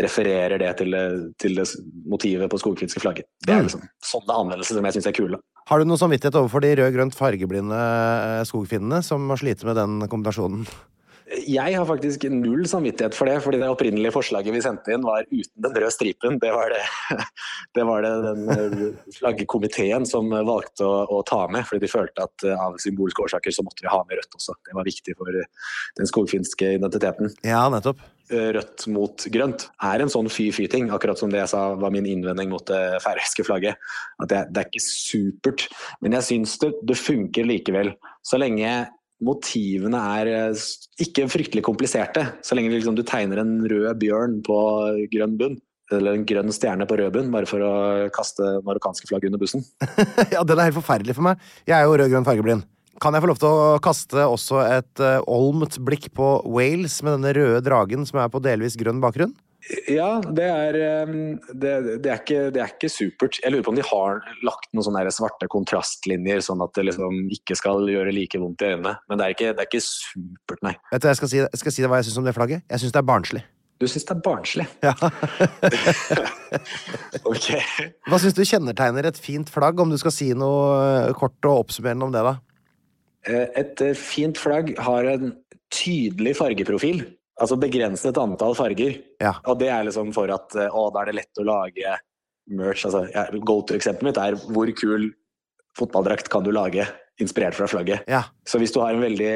refererer 0.00 0.56
det 0.56 0.70
til, 0.78 0.94
til 1.36 1.58
det 1.58 1.66
motivet 2.08 2.48
på 2.48 2.60
skogfinske 2.62 3.02
flagget. 3.02 3.26
Det 3.44 3.52
er 3.52 3.58
Mm. 3.60 3.66
liksom 3.66 3.82
sånne 4.00 4.38
anvendelser 4.40 4.78
som 4.78 4.86
jeg 4.88 4.94
syns 4.96 5.08
er 5.10 5.16
kule. 5.18 5.40
Har 5.68 5.78
du 5.78 5.84
noe 5.84 6.00
samvittighet 6.00 6.38
overfor 6.40 6.64
de 6.64 6.70
rød-grønt 6.80 7.14
fargeblinde 7.14 7.76
eh, 7.76 8.44
skogfinnene 8.48 9.02
som 9.04 9.28
har 9.28 9.36
slite 9.36 9.68
med 9.68 9.76
den 9.76 10.08
kombinasjonen? 10.08 10.64
Jeg 11.46 11.76
har 11.76 11.86
faktisk 11.88 12.24
null 12.30 12.64
samvittighet 12.68 13.14
for 13.16 13.30
det, 13.30 13.38
fordi 13.44 13.60
det 13.62 13.68
opprinnelige 13.70 14.12
forslaget 14.14 14.54
vi 14.54 14.62
sendte 14.64 14.94
inn 14.94 15.04
var 15.06 15.26
uten 15.30 15.64
den 15.64 15.76
røde 15.76 15.92
stripen. 15.94 16.38
Det 16.42 16.50
var 16.54 16.72
det, 16.74 16.82
det, 17.78 17.84
var 17.88 18.04
det 18.04 18.12
den 18.26 18.42
eh, 18.54 19.12
flaggkomiteen 19.18 20.06
som 20.08 20.32
valgte 20.32 20.86
å, 20.86 21.04
å, 21.06 21.20
ta 21.28 21.44
med, 21.52 21.66
fordi 21.68 21.84
de 21.86 21.92
følte 21.92 22.26
at 22.26 22.46
eh, 22.46 22.64
av 22.66 22.78
symbolske 22.82 23.26
årsaker 23.26 23.54
så 23.54 23.64
måtte 23.66 23.84
vi 23.84 23.92
ha 23.92 24.00
med 24.08 24.18
rødt 24.20 24.38
også. 24.38 24.56
Det 24.66 24.76
var 24.78 24.88
viktig 24.88 25.16
for 25.18 25.42
den 25.98 26.10
skogfinske 26.10 26.74
identiteten. 26.78 27.32
Ja, 27.46 27.64
nettopp. 27.72 28.02
Rødt 28.32 28.86
mot 28.88 29.24
grønt 29.34 29.66
er 29.84 30.02
en 30.02 30.10
sånn 30.12 30.30
fy-fy-ting, 30.32 30.88
akkurat 30.94 31.20
som 31.20 31.32
det 31.32 31.42
jeg 31.42 31.52
sa 31.52 31.66
var 31.76 31.92
min 31.92 32.06
innvending 32.08 32.52
mot 32.52 32.64
det 32.70 33.02
færøyske 33.04 33.44
flagget. 33.44 33.92
At 34.22 34.30
det, 34.30 34.42
det, 34.50 34.62
er 34.62 34.70
ikke 34.70 34.84
supert, 34.84 35.68
men 36.00 36.16
jeg 36.16 36.28
syns 36.30 36.56
det, 36.62 36.72
det 36.88 36.98
funker 36.98 37.48
likevel. 37.48 37.92
Så 38.24 38.40
lenge 38.40 38.72
motivene 39.24 40.00
er 40.18 40.30
eh, 40.30 40.64
ikke 41.02 41.28
fryktelig 41.30 41.64
kompliserte. 41.66 42.26
Så 42.44 42.58
lenge 42.58 42.72
liksom, 42.74 42.96
du 42.98 43.04
tegner 43.06 43.42
en 43.42 43.60
rød 43.70 43.92
bjørn 44.02 44.40
på 44.46 44.58
grønn 45.14 45.38
bunn, 45.40 45.56
eller 45.92 46.18
en 46.18 46.26
grønn 46.28 46.54
stjerne 46.54 46.86
på 46.88 46.98
rød 47.00 47.14
bunn, 47.16 47.32
bare 47.34 47.48
for 47.48 47.64
å 47.64 47.72
kaste 48.14 48.58
marokkanske 48.66 49.10
flagg 49.10 49.28
under 49.28 49.42
bussen. 49.42 49.64
ja, 50.34 50.42
den 50.42 50.58
er 50.58 50.70
helt 50.70 50.80
forferdelig 50.80 51.18
for 51.18 51.28
meg. 51.30 51.42
Jeg 51.68 51.78
er 51.78 51.88
jo 51.88 51.98
rød-grønn 52.00 52.28
fargeblind. 52.28 52.66
Kan 53.02 53.16
jeg 53.16 53.24
få 53.24 53.30
lov 53.32 53.40
til 53.40 53.50
å 53.50 53.78
kaste 53.82 54.26
også 54.30 54.60
et 54.62 55.00
uh, 55.02 55.24
olmt 55.26 55.78
blikk 55.82 56.10
på 56.14 56.34
Wales 56.54 57.00
med 57.02 57.16
denne 57.16 57.32
røde 57.34 57.62
dragen 57.66 58.06
som 58.06 58.20
er 58.22 58.30
på 58.30 58.42
delvis 58.44 58.76
grønn 58.78 59.00
bakgrunn? 59.02 59.32
Ja, 59.86 60.16
det 60.20 60.46
er, 60.50 60.76
ehm, 60.82 61.36
det, 61.54 61.72
det, 62.02 62.10
er 62.10 62.18
ikke, 62.18 62.40
det, 62.50 62.62
er 62.64 62.72
ikke, 62.74 62.90
supert. 62.90 63.38
Jeg 63.44 63.54
lurer 63.54 63.64
på 63.66 63.70
om 63.70 63.78
de 63.78 63.84
har 63.86 64.20
lagt 64.42 64.68
noen 64.74 64.86
sånne 64.88 65.14
svarte 65.14 65.46
kontrastlinjer, 65.52 66.42
sånn 66.42 66.64
at 66.64 66.74
det 66.74 66.88
liksom 66.88 67.28
ikke 67.36 67.56
skal 67.58 67.86
gjøre 67.90 68.14
like 68.14 68.40
vondt 68.42 68.64
i 68.64 68.72
øynene. 68.72 68.96
Men 69.06 69.20
det 69.20 69.26
er 69.26 69.36
ikke, 69.36 69.52
det 69.54 69.62
er 69.62 69.70
ikke 69.70 69.84
supert, 69.86 70.62
nei. 70.66 70.74
Vet 70.90 71.04
du, 71.04 71.10
jeg 71.12 71.20
skal 71.20 71.32
si, 71.32 71.42
jeg 71.44 71.62
skal 71.62 71.76
si 71.76 71.86
hva 71.86 72.00
jeg 72.00 72.10
syns 72.10 72.22
om 72.22 72.26
det 72.26 72.36
flagget. 72.38 72.66
Jeg 72.66 72.82
syns 72.82 72.96
det 72.96 73.02
er 73.02 73.10
barnslig. 73.12 73.44
Du 73.82 73.88
syns 73.90 74.06
det 74.06 74.14
er 74.14 74.22
barnslig? 74.22 74.66
Ja. 74.82 74.92
ok. 77.32 77.48
Hva 78.10 78.20
syns 78.22 78.36
du 78.38 78.44
kjennetegner 78.46 79.08
et 79.10 79.18
fint 79.18 79.50
flagg, 79.50 79.80
om 79.82 79.90
du 79.90 79.98
skal 79.98 80.14
si 80.14 80.32
noe 80.38 81.14
kort 81.18 81.38
og 81.50 81.64
oppsummerende 81.64 82.06
om 82.06 82.14
det, 82.14 82.22
da? 82.26 82.36
Eh, 83.30 83.48
et 83.62 83.82
eh, 83.82 83.98
fint 83.98 84.38
flagg 84.38 84.74
har 84.82 85.08
en 85.14 85.34
tydelig 85.74 86.36
fargeprofil. 86.38 87.04
Altså 87.40 87.56
begrenset 87.60 88.18
antall 88.20 88.54
farger. 88.58 88.98
Ja. 89.22 89.36
Og 89.48 89.58
det 89.62 89.70
er 89.72 89.86
liksom 89.88 90.12
for 90.14 90.30
at 90.34 90.56
eh, 90.58 90.68
å, 90.68 90.88
da 90.92 91.02
er 91.02 91.10
det 91.10 91.18
lett 91.22 91.40
å 91.40 91.46
lage 91.48 91.96
merch. 92.52 92.84
Altså, 92.88 93.06
ja, 93.12 93.26
Go 93.40 93.62
to-eksempelet 93.66 94.10
mitt 94.10 94.20
er 94.20 94.36
hvor 94.52 94.72
kul 94.76 95.08
fotballdrakt 95.78 96.28
kan 96.32 96.44
du 96.44 96.52
lage 96.52 96.84
inspirert 97.22 97.56
fra 97.56 97.68
flagget. 97.70 98.04
Ja. 98.10 98.26
Så 98.48 98.60
hvis 98.60 98.74
du 98.74 98.82
har 98.82 98.92
en 98.92 99.04
veldig 99.04 99.32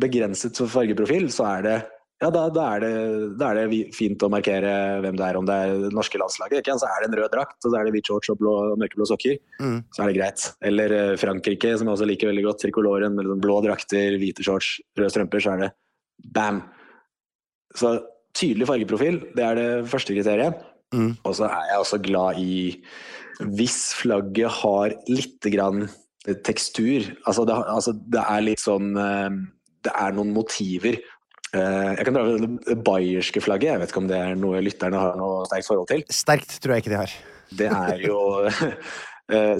begrenset 0.00 0.58
fargeprofil, 0.70 1.28
så 1.34 1.46
er 1.52 1.66
det 1.66 1.78
ja, 2.20 2.28
da, 2.28 2.42
da, 2.52 2.64
er 2.76 2.82
det, 2.82 2.94
da, 3.40 3.46
er 3.48 3.70
det, 3.70 3.78
fint 3.96 4.20
å 4.20 4.28
markere 4.28 4.72
hvem 5.00 5.16
det 5.16 5.24
er, 5.24 5.36
om 5.40 5.46
det 5.48 5.54
er 5.56 5.70
det 5.86 5.92
norske 5.96 6.18
landslaget. 6.20 6.60
Ikke? 6.60 6.74
Så 6.76 6.84
er 6.84 7.00
det 7.00 7.08
en 7.08 7.16
rød 7.16 7.30
drakt, 7.32 7.56
og 7.62 7.72
så 7.72 7.78
er 7.78 7.86
det 7.88 7.94
hvit 7.94 8.10
shorts 8.10 8.28
og 8.34 8.36
blå, 8.42 8.56
mørkeblå 8.82 9.06
sokker. 9.08 9.38
Mm. 9.56 9.78
Så 9.88 10.02
er 10.02 10.10
det 10.10 10.18
greit. 10.18 10.44
Eller 10.68 10.92
uh, 10.92 11.14
Frankrike, 11.20 11.70
som 11.80 11.88
jeg 11.88 11.96
også 11.96 12.10
liker 12.10 12.28
veldig 12.28 12.44
godt. 12.44 12.60
Trikoloren 12.66 13.16
med 13.16 13.24
liksom 13.24 13.40
blå 13.46 13.56
drakter, 13.64 14.18
hvite 14.20 14.44
shorts, 14.44 14.74
røde 15.00 15.14
strømper. 15.14 15.44
Så 15.46 15.54
er 15.54 15.64
det 15.64 15.70
bam! 16.36 16.60
Så 17.78 17.94
tydelig 18.36 18.68
fargeprofil, 18.70 19.20
det 19.36 19.46
er 19.46 19.58
det 19.58 19.70
første 19.90 20.14
kriteriet. 20.16 20.60
Mm. 20.94 21.14
Og 21.22 21.34
så 21.38 21.46
er 21.46 21.70
jeg 21.70 21.82
også 21.84 22.00
glad 22.02 22.40
i 22.42 22.54
hvis 23.40 23.78
flagget 23.96 24.52
har 24.60 24.94
litt 25.08 25.46
grann 25.54 25.86
tekstur. 26.44 27.06
Altså 27.24 27.46
det, 27.48 27.56
altså 27.56 27.94
det 27.94 28.20
er 28.20 28.44
litt 28.44 28.60
sånn 28.60 28.92
eh, 29.00 29.30
Det 29.86 29.94
er 29.96 30.16
noen 30.16 30.34
motiver. 30.36 30.98
Eh, 31.56 31.90
jeg 31.96 32.06
kan 32.06 32.18
dra 32.18 32.24
det 32.36 32.76
bayerske 32.86 33.42
flagget. 33.42 33.72
Jeg 33.72 33.82
vet 33.82 33.94
ikke 33.94 34.02
om 34.02 34.10
det 34.10 34.18
er 34.20 34.36
noe 34.38 34.60
lytterne 34.64 35.00
har 35.00 35.16
noe 35.18 35.46
sterkt 35.48 35.70
forhold 35.70 35.88
til? 35.90 36.04
Sterkt 36.12 36.58
tror 36.60 36.76
jeg 36.76 36.84
ikke 36.84 36.92
de 36.92 37.00
har. 37.00 37.16
Det 37.60 37.70
er 37.74 38.04
jo 38.04 38.18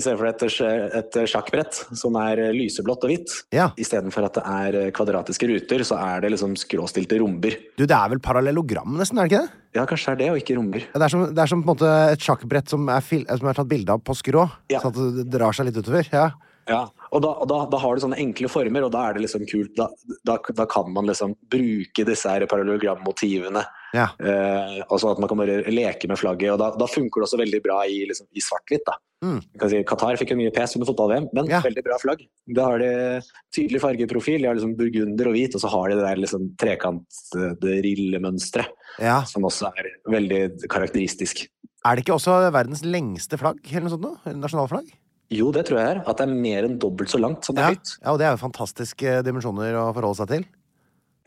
Se 0.03 0.15
for 0.17 0.27
deg 0.27 0.43
et, 0.43 0.99
et, 0.99 1.19
sjakkbrett 1.31 1.77
som 1.97 2.17
er 2.19 2.43
lyseblått 2.57 3.05
og 3.07 3.13
hvitt. 3.13 3.35
Ja. 3.55 3.69
Istedenfor 3.81 4.27
at 4.27 4.39
det 4.41 4.45
er 4.51 4.95
kvadratiske 4.97 5.47
ruter, 5.51 5.85
så 5.87 5.99
er 6.01 6.25
det 6.25 6.33
liksom 6.35 6.57
skråstilte 6.59 7.21
romber. 7.23 7.57
Du, 7.79 7.87
Det 7.87 7.97
er 7.97 8.13
vel 8.13 8.23
parallellogram, 8.25 8.99
nesten? 8.99 9.21
er 9.21 9.29
det 9.29 9.33
ikke 9.33 9.45
det? 9.47 9.57
Ja, 9.79 9.87
kanskje 9.87 10.11
det 10.11 10.13
er 10.13 10.21
det, 10.21 10.31
og 10.35 10.43
ikke 10.43 10.59
romber. 10.59 10.87
Det 10.91 11.07
er 11.07 11.13
som, 11.13 11.27
det 11.31 11.43
er 11.45 11.51
som 11.53 11.65
et 11.71 12.27
sjakkbrett 12.27 12.73
som 12.73 12.89
er, 12.91 13.05
som 13.07 13.51
er 13.51 13.59
tatt 13.61 13.71
bilde 13.71 13.95
av 13.95 14.03
på 14.03 14.17
skrå. 14.19 14.49
Ja. 14.73 14.83
Sånn 14.83 14.95
at 14.95 15.19
det 15.21 15.27
drar 15.31 15.55
seg 15.55 15.71
litt 15.71 15.79
utover. 15.79 16.09
Ja. 16.11 16.31
Ja, 16.71 16.85
og, 17.11 17.23
da, 17.25 17.33
da, 17.49 17.61
da, 17.71 17.79
har 17.83 17.97
du 17.97 18.03
sånne 18.05 18.19
enkle 18.23 18.51
former, 18.51 18.85
og 18.87 18.93
da 18.95 19.09
er 19.09 19.17
det 19.17 19.25
liksom 19.25 19.47
kult. 19.51 19.73
Da, 19.79 19.89
da, 20.29 20.37
da 20.39 20.67
kan 20.71 20.91
man 20.95 21.09
liksom 21.09 21.35
bruke 21.51 22.07
disse 22.07 22.35
parallellogrammotivene. 22.51 23.65
Ja. 23.95 24.09
Eh, 24.23 24.83
og 24.89 25.01
sånn 25.03 25.13
at 25.17 25.21
man 25.23 25.29
kan 25.31 25.39
bare 25.41 25.63
leke 25.73 26.09
med 26.09 26.19
flagget. 26.21 26.53
og 26.55 26.59
Da, 26.79 26.87
funker 26.87 27.21
det 27.21 27.27
også 27.29 27.39
veldig 27.41 27.63
bra 27.65 27.79
i, 27.87 28.05
liksom, 28.07 28.27
i 28.35 28.41
svart-hvitt. 28.41 28.85
da. 28.87 28.93
Mm. 29.23 29.41
Si, 29.69 29.83
Qatar 29.85 30.17
fikk 30.17 30.31
jo 30.33 30.37
mye 30.39 30.51
pes 30.55 30.77
under 30.77 30.87
fotball-VM, 30.89 31.27
men 31.37 31.47
Ja. 31.51 31.61
veldig 31.61 31.83
bra 31.85 31.99
flagg. 32.01 32.19
Da 32.55 32.65
har 32.65 32.79
de 32.79 33.21
tydelig 33.53 33.81
fargeprofil, 33.83 34.39
de 34.41 34.47
har 34.47 34.55
liksom 34.55 34.77
burgunder 34.79 35.27
og 35.29 35.35
hvit, 35.35 35.55
og 35.55 35.61
så 35.61 35.69
har 35.69 35.89
de 35.91 35.95
det 35.97 36.05
der 36.07 36.17
liksom 36.23 36.57
trekant-rillemønsteret, 36.57 38.67
ja. 39.01 39.21
som 39.29 39.43
også 39.49 39.71
er 39.77 39.85
veldig 40.11 40.41
karakteristisk. 40.71 41.47
Er 41.85 41.97
det 41.97 42.05
ikke 42.05 42.17
også 42.19 42.51
verdens 42.53 42.83
lengste 42.85 43.39
flagg? 43.41 43.59
eller 43.71 43.89
noe 43.89 43.95
sånt 43.97 44.05
nå? 44.05 44.13
Nasjonalflagg? 44.37 44.91
Jo, 45.31 45.53
det 45.55 45.67
tror 45.69 45.79
jeg 45.79 45.89
er. 45.97 46.01
At 46.11 46.19
det 46.19 46.25
er 46.27 46.35
mer 46.35 46.65
enn 46.67 46.79
dobbelt 46.83 47.11
så 47.13 47.21
langt 47.21 47.45
som 47.47 47.55
det 47.55 47.63
er 47.63 47.75
høyt. 47.77 47.91
ja, 48.03 48.11
og 48.13 48.19
det 48.19 48.27
er 48.27 48.33
jo 48.35 48.41
fantastiske 48.43 49.13
dimensjoner 49.25 49.77
å 49.79 49.85
forholde 49.95 50.19
seg 50.19 50.29
til. 50.33 50.45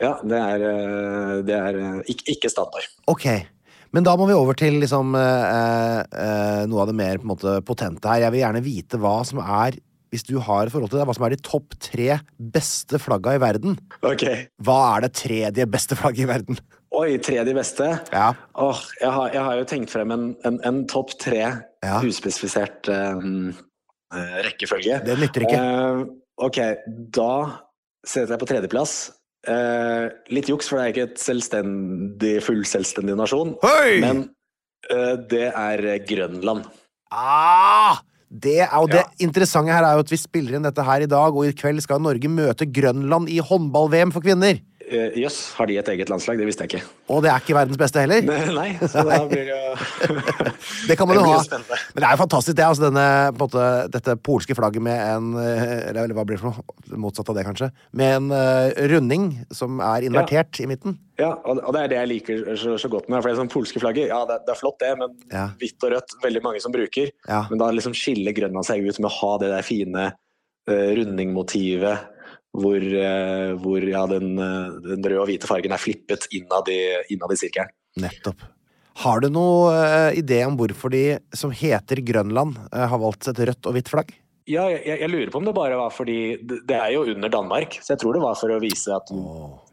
Ja, 0.02 0.16
det 0.26 0.38
er, 0.38 0.64
eh, 0.68 1.34
det 1.46 1.54
er 1.56 1.80
eh, 1.80 1.98
ikke, 2.10 2.26
ikke 2.34 2.50
standard. 2.52 2.86
Ok, 3.10 3.26
men 3.94 4.06
da 4.06 4.16
må 4.18 4.26
vi 4.26 4.34
over 4.34 4.56
til 4.58 4.80
liksom, 4.82 5.14
eh, 5.18 6.00
eh, 6.02 6.62
noe 6.70 6.82
av 6.82 6.90
det 6.90 6.96
mer 6.98 7.20
måte, 7.22 7.60
potente 7.66 8.10
her. 8.10 8.24
Jeg 8.26 8.34
vil 8.34 8.42
gjerne 8.42 8.64
vite 8.64 8.98
hva 8.98 9.20
som 9.26 9.38
er, 9.44 9.78
hvis 10.14 10.26
du 10.26 10.36
har 10.42 10.70
forhold 10.70 10.90
til 10.90 11.00
det, 11.00 11.06
hva 11.06 11.14
som 11.16 11.26
er 11.26 11.34
de 11.34 11.42
topp 11.46 11.76
tre 11.82 12.18
beste 12.38 12.98
flagga 13.02 13.36
i 13.36 13.42
verden. 13.42 13.78
Ok. 14.06 14.26
Hva 14.66 14.78
er 14.96 15.06
det 15.06 15.12
tredje 15.18 15.66
beste 15.70 15.98
flagget 15.98 16.26
i 16.26 16.30
verden? 16.30 16.58
Oi, 16.94 17.16
tredje 17.18 17.54
beste? 17.56 17.88
Ja. 18.14 18.28
Åh, 18.62 18.82
jeg, 19.00 19.10
har, 19.10 19.32
jeg 19.34 19.42
har 19.46 19.56
jo 19.58 19.64
tenkt 19.70 19.90
frem 19.90 20.12
en, 20.14 20.28
en, 20.46 20.60
en 20.66 20.84
topp 20.90 21.16
tre 21.22 21.40
Ja. 21.82 21.98
uspesifisert 22.06 22.86
um, 22.90 23.50
eh, 24.14 24.36
rekkefølge. 24.46 25.00
Det 25.06 25.18
nytter 25.18 25.46
ikke. 25.48 25.58
Uh, 25.58 26.04
ok, 26.46 26.60
da 27.18 27.32
setter 28.06 28.36
jeg 28.36 28.42
på 28.44 28.48
tredjeplass. 28.52 28.94
Eh, 29.48 30.06
litt 30.34 30.48
juks, 30.48 30.68
for 30.70 30.78
det 30.80 30.84
er 30.84 30.92
ikke 30.94 31.06
et 31.12 31.20
selvstendig, 31.22 32.34
fullselvstendig 32.46 33.16
nasjon. 33.18 33.54
Hei! 33.64 34.00
Men 34.04 34.24
eh, 34.90 35.14
det 35.30 35.46
er 35.52 35.84
Grønland. 36.08 36.66
Ah! 37.12 38.00
Det 38.34 38.56
er, 38.64 38.70
og 38.80 38.88
det 38.90 38.98
Ja. 38.98 39.10
interessante 39.22 39.70
her 39.70 39.84
er 39.86 39.94
jo 39.94 40.02
at 40.02 40.10
vi 40.10 40.16
spiller 40.18 40.56
inn 40.56 40.64
dette 40.66 40.82
her 40.82 41.04
i 41.04 41.06
dag, 41.06 41.36
og 41.36 41.46
i 41.46 41.52
kveld 41.54 41.80
skal 41.84 42.00
Norge 42.02 42.26
møte 42.26 42.66
Grønland 42.66 43.28
i 43.30 43.38
håndball-VM 43.38 44.10
for 44.12 44.24
kvinner. 44.24 44.58
Eh, 44.94 45.16
Jøss, 45.18 45.38
har 45.58 45.66
de 45.68 45.76
et 45.80 45.88
eget 45.90 46.10
landslag? 46.12 46.38
Det 46.38 46.46
visste 46.46 46.64
jeg 46.66 46.74
ikke. 46.74 46.92
Og 47.10 47.22
det 47.24 47.30
er 47.32 47.42
ikke 47.42 47.56
verdens 47.56 47.78
beste 47.80 48.02
heller. 48.02 48.22
Nei, 48.58 48.68
så 48.80 49.02
da 49.06 49.20
blir 49.28 49.48
det 49.48 49.54
jo 49.54 50.18
Det 50.88 50.96
kan 50.98 51.08
man 51.10 51.18
jo 51.18 51.24
ha. 51.26 51.38
Men 51.50 52.02
det 52.02 52.06
er 52.06 52.14
jo 52.14 52.20
fantastisk, 52.20 52.56
det. 52.58 52.66
Altså 52.66 52.86
denne, 52.86 53.06
måte, 53.40 53.64
dette 53.94 54.16
polske 54.24 54.56
flagget 54.56 54.84
med 54.84 55.00
en 55.00 55.32
eh, 55.40 55.64
Eller 55.90 56.14
hva 56.16 56.26
blir 56.26 56.38
det 56.38 56.44
for 56.44 56.52
noe? 56.52 56.98
Motsatt 57.00 57.32
av 57.32 57.38
det, 57.38 57.46
kanskje. 57.48 57.70
Med 57.96 58.18
en 58.18 58.30
uh, 58.30 58.70
runding 58.92 59.30
som 59.54 59.80
er 59.82 60.06
invertert 60.06 60.60
i 60.62 60.68
midten. 60.70 60.98
Ja, 61.18 61.32
og 61.46 61.60
og 61.64 61.72
det 61.74 61.84
er 61.84 61.90
det 61.92 61.98
jeg 62.00 62.10
liker 62.10 62.42
så, 62.58 62.74
så 62.80 62.90
godt 62.92 63.08
med 63.08 63.20
for 63.22 63.30
det 63.30 63.34
er 63.34 63.40
sånn 63.42 63.52
polske 63.52 63.80
flagget. 63.82 64.10
Ja, 64.12 64.22
det, 64.28 64.40
det 64.46 64.54
er 64.54 64.60
flott, 64.60 64.78
det, 64.82 64.92
men 65.00 65.14
Ja. 65.32 65.46
hvitt 65.60 65.86
og 65.86 65.94
rødt 65.94 66.16
veldig 66.22 66.42
mange 66.44 66.62
som 66.62 66.74
bruker. 66.74 67.10
Ja. 67.28 67.44
Men 67.50 67.62
da 67.62 67.70
liksom 67.74 67.94
skiller 67.96 68.36
Grønland 68.36 68.66
seg 68.68 68.84
ut 68.84 69.00
med 69.00 69.10
å 69.10 69.16
ha 69.18 69.32
det 69.42 69.50
der 69.54 69.66
fine 69.66 70.08
uh, 70.12 70.90
rundingmotivet 70.98 72.10
hvor, 72.54 72.78
eh, 72.78 73.52
hvor 73.60 73.86
ja, 73.88 74.04
den, 74.10 74.34
eh, 74.38 74.74
den 74.86 75.06
røde 75.06 75.22
og 75.22 75.30
hvite 75.30 75.50
fargen 75.50 75.74
er 75.74 75.82
flippet 75.82 76.28
innad 76.34 76.68
i, 76.70 76.80
innad 77.14 77.34
i 77.34 77.38
sirkelen. 77.40 77.72
Nettopp. 78.02 78.44
Har 79.02 79.24
du 79.24 79.30
noen 79.34 79.74
eh, 79.74 80.20
idé 80.20 80.44
om 80.46 80.58
hvorfor 80.58 80.92
de 80.94 81.18
som 81.34 81.54
heter 81.54 82.02
Grønland, 82.06 82.60
har 82.70 83.00
valgt 83.02 83.26
et 83.32 83.42
rødt 83.50 83.66
og 83.66 83.74
hvitt 83.74 83.90
flagg? 83.90 84.14
Ja, 84.46 84.66
jeg, 84.68 85.00
jeg 85.00 85.08
lurer 85.08 85.30
på 85.32 85.40
om 85.40 85.46
det 85.48 85.54
bare 85.56 85.76
var 85.80 85.92
fordi 85.94 86.18
det, 86.44 86.60
det 86.68 86.76
er 86.76 86.90
jo 86.94 87.06
under 87.14 87.32
Danmark, 87.32 87.78
så 87.80 87.94
jeg 87.94 88.02
tror 88.02 88.14
det 88.14 88.22
var 88.22 88.36
for 88.36 88.52
å 88.52 88.60
vise 88.62 88.92
at 88.92 89.10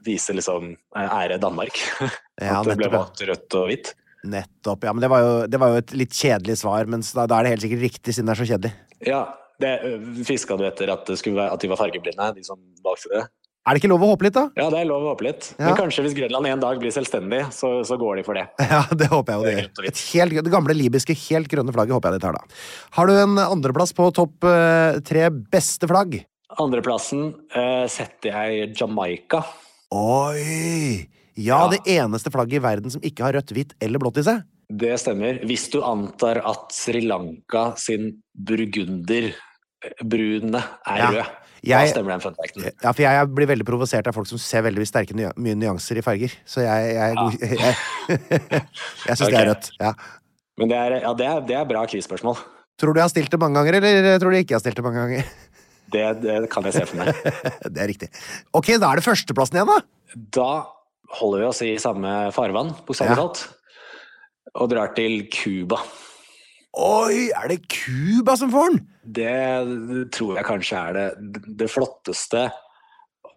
vise 0.05 0.35
liksom 0.37 0.73
ære 0.97 1.41
Danmark. 1.41 1.77
Ja, 2.41 2.55
at 2.57 2.65
det 2.65 2.79
ble 2.79 2.87
valgt 2.89 3.19
rødt 3.21 3.53
og 3.59 3.67
hvitt. 3.69 3.91
Nettopp. 4.25 4.87
Ja, 4.87 4.95
men 4.95 5.03
det 5.03 5.11
var 5.11 5.21
jo, 5.21 5.33
det 5.45 5.59
var 5.61 5.75
jo 5.75 5.81
et 5.83 5.91
litt 5.93 6.15
kjedelig 6.17 6.55
svar, 6.63 6.87
men 6.89 7.03
da, 7.05 7.27
da 7.29 7.37
er 7.37 7.45
det 7.45 7.51
helt 7.51 7.65
sikkert 7.67 7.83
riktig, 7.83 8.15
siden 8.15 8.31
det 8.31 8.33
er 8.33 8.39
så 8.39 8.47
kjedelig. 8.49 8.71
Ja, 9.05 9.19
det 9.61 10.25
fiska 10.27 10.57
du 10.59 10.65
etter 10.67 10.89
at, 10.93 11.05
det 11.07 11.19
være, 11.27 11.51
at 11.53 11.61
de 11.63 11.69
var 11.71 11.79
fargeblinde, 11.79 12.31
de 12.37 12.43
som 12.47 12.59
valgte 12.85 13.11
det? 13.13 13.23
Er 13.61 13.77
det 13.77 13.83
ikke 13.83 13.91
lov 13.91 14.01
å 14.01 14.07
håpe 14.09 14.25
litt, 14.25 14.33
da? 14.33 14.47
Ja, 14.57 14.71
det 14.73 14.79
er 14.81 14.87
lov 14.89 15.03
å 15.05 15.09
håpe 15.11 15.25
litt. 15.27 15.51
Ja. 15.59 15.67
Men 15.67 15.75
kanskje 15.77 16.01
hvis 16.01 16.15
Grønland 16.17 16.47
en 16.49 16.63
dag 16.63 16.79
blir 16.81 16.89
selvstendig, 16.95 17.43
så, 17.53 17.69
så 17.85 17.93
går 18.01 18.17
de 18.17 18.23
for 18.25 18.33
det. 18.39 18.47
Ja, 18.73 18.79
det 18.97 19.05
håper 19.11 19.35
jeg 19.35 19.37
jo 19.37 19.45
er 19.45 19.59
gjør. 19.59 19.99
helt, 20.15 20.33
det 20.47 20.53
gamle 20.55 20.75
libyske, 20.79 21.13
helt 21.27 21.49
grønne 21.51 21.75
flagget 21.75 21.93
håper 21.93 22.09
jeg 22.15 22.23
de 22.23 22.25
tar, 22.25 22.39
da. 22.39 22.61
Har 22.97 23.11
du 23.11 23.13
en 23.21 23.37
andreplass 23.43 23.93
på 23.93 24.07
topp 24.17 24.47
eh, 24.49 24.97
tre 25.05 25.27
beste 25.53 25.85
flagg? 25.91 26.23
Andreplassen 26.59 27.27
eh, 27.53 27.85
setter 27.93 28.33
jeg 28.33 28.73
Jamaica. 28.81 29.43
Oi! 29.93 31.05
Ja, 31.37 31.61
Ja. 31.61 31.69
det 31.71 31.85
eneste 31.99 32.33
flagget 32.33 32.57
i 32.59 32.63
verden 32.65 32.91
som 32.91 33.01
ikke 33.05 33.23
har 33.23 33.37
rødt, 33.37 33.53
hvitt 33.55 33.77
eller 33.81 34.01
blått 34.01 34.17
i 34.19 34.25
seg. 34.25 34.41
Det 34.71 34.97
stemmer. 34.99 35.37
Hvis 35.47 35.69
du 35.71 35.81
antar 35.83 36.41
at 36.47 36.73
Sri 36.75 37.01
Lanka 37.05 37.73
sin 37.77 38.17
burgunderbrune 39.81 40.63
er 40.87 40.97
Ja. 40.97 41.09
rød, 41.11 41.25
Jeg- 41.63 41.87
da 41.87 41.91
stemmer 41.93 42.11
den 42.15 42.21
fun 42.21 42.35
facten. 42.35 42.63
Ja, 42.83 42.91
for 42.91 43.01
jeg 43.03 43.27
blir 43.35 43.47
veldig 43.47 43.65
provosert 43.65 44.07
av 44.07 44.13
folk 44.15 44.27
som 44.27 44.37
ser 44.37 44.63
veldig 44.63 44.85
sterke 44.87 45.13
ny 45.13 45.27
mye 45.37 45.55
nyanser 45.55 45.97
i 45.97 46.01
farger. 46.01 46.31
Så 46.45 46.61
jeg 46.65 46.95
Jeg, 46.95 47.15
jeg, 47.41 47.75
jeg, 48.09 48.63
jeg 49.07 49.17
syns 49.17 49.29
det 49.29 49.33
er 49.37 49.47
rødt. 49.53 49.71
Ja. 49.79 49.93
Men 50.57 50.67
det 50.69 50.77
er, 50.77 50.91
ja, 51.01 51.13
det 51.13 51.25
er, 51.27 51.39
det 51.41 51.55
er 51.55 51.65
bra 51.65 51.85
quiz-spørsmål. 51.85 52.37
Tror 52.81 52.93
du 52.93 52.99
jeg 52.99 53.03
har 53.05 53.09
stilt 53.13 53.29
det 53.29 53.39
mange 53.39 53.55
ganger, 53.59 53.77
eller 53.77 54.17
tror 54.19 54.31
du 54.31 54.37
ikke 54.37 54.49
jeg 54.55 54.57
har 54.57 54.65
stilt 54.65 54.75
det 54.75 54.83
mange 54.83 55.01
ganger? 55.05 55.23
Det, 55.91 56.21
det 56.23 56.49
kan 56.49 56.63
jeg 56.63 56.73
se 56.73 56.85
for 56.87 56.97
meg. 56.97 57.13
Det 57.73 57.77
er 57.83 57.87
riktig. 57.91 58.09
Ok, 58.55 58.67
da 58.79 58.91
er 58.91 58.95
det 59.01 59.03
førsteplassen 59.05 59.57
igjen, 59.59 59.67
da. 59.67 59.81
Da 60.33 60.65
holder 61.19 61.39
vi 61.43 61.45
oss 61.49 61.61
i 61.61 61.75
samme 61.77 62.31
farvann, 62.33 62.71
bokstavelig 62.87 63.17
Ja. 63.17 63.25
talt, 63.27 63.41
og 64.55 64.69
drar 64.71 64.93
til 64.95 65.27
Cuba. 65.29 65.77
Oi, 66.79 67.29
er 67.35 67.49
det 67.51 67.61
Cuba 67.67 68.37
som 68.39 68.51
får 68.53 68.69
den? 68.71 68.83
Det 69.03 70.11
tror 70.15 70.37
jeg 70.37 70.47
kanskje 70.47 70.81
er 70.87 70.93
det, 70.97 71.41
det 71.59 71.67
flotteste. 71.71 72.45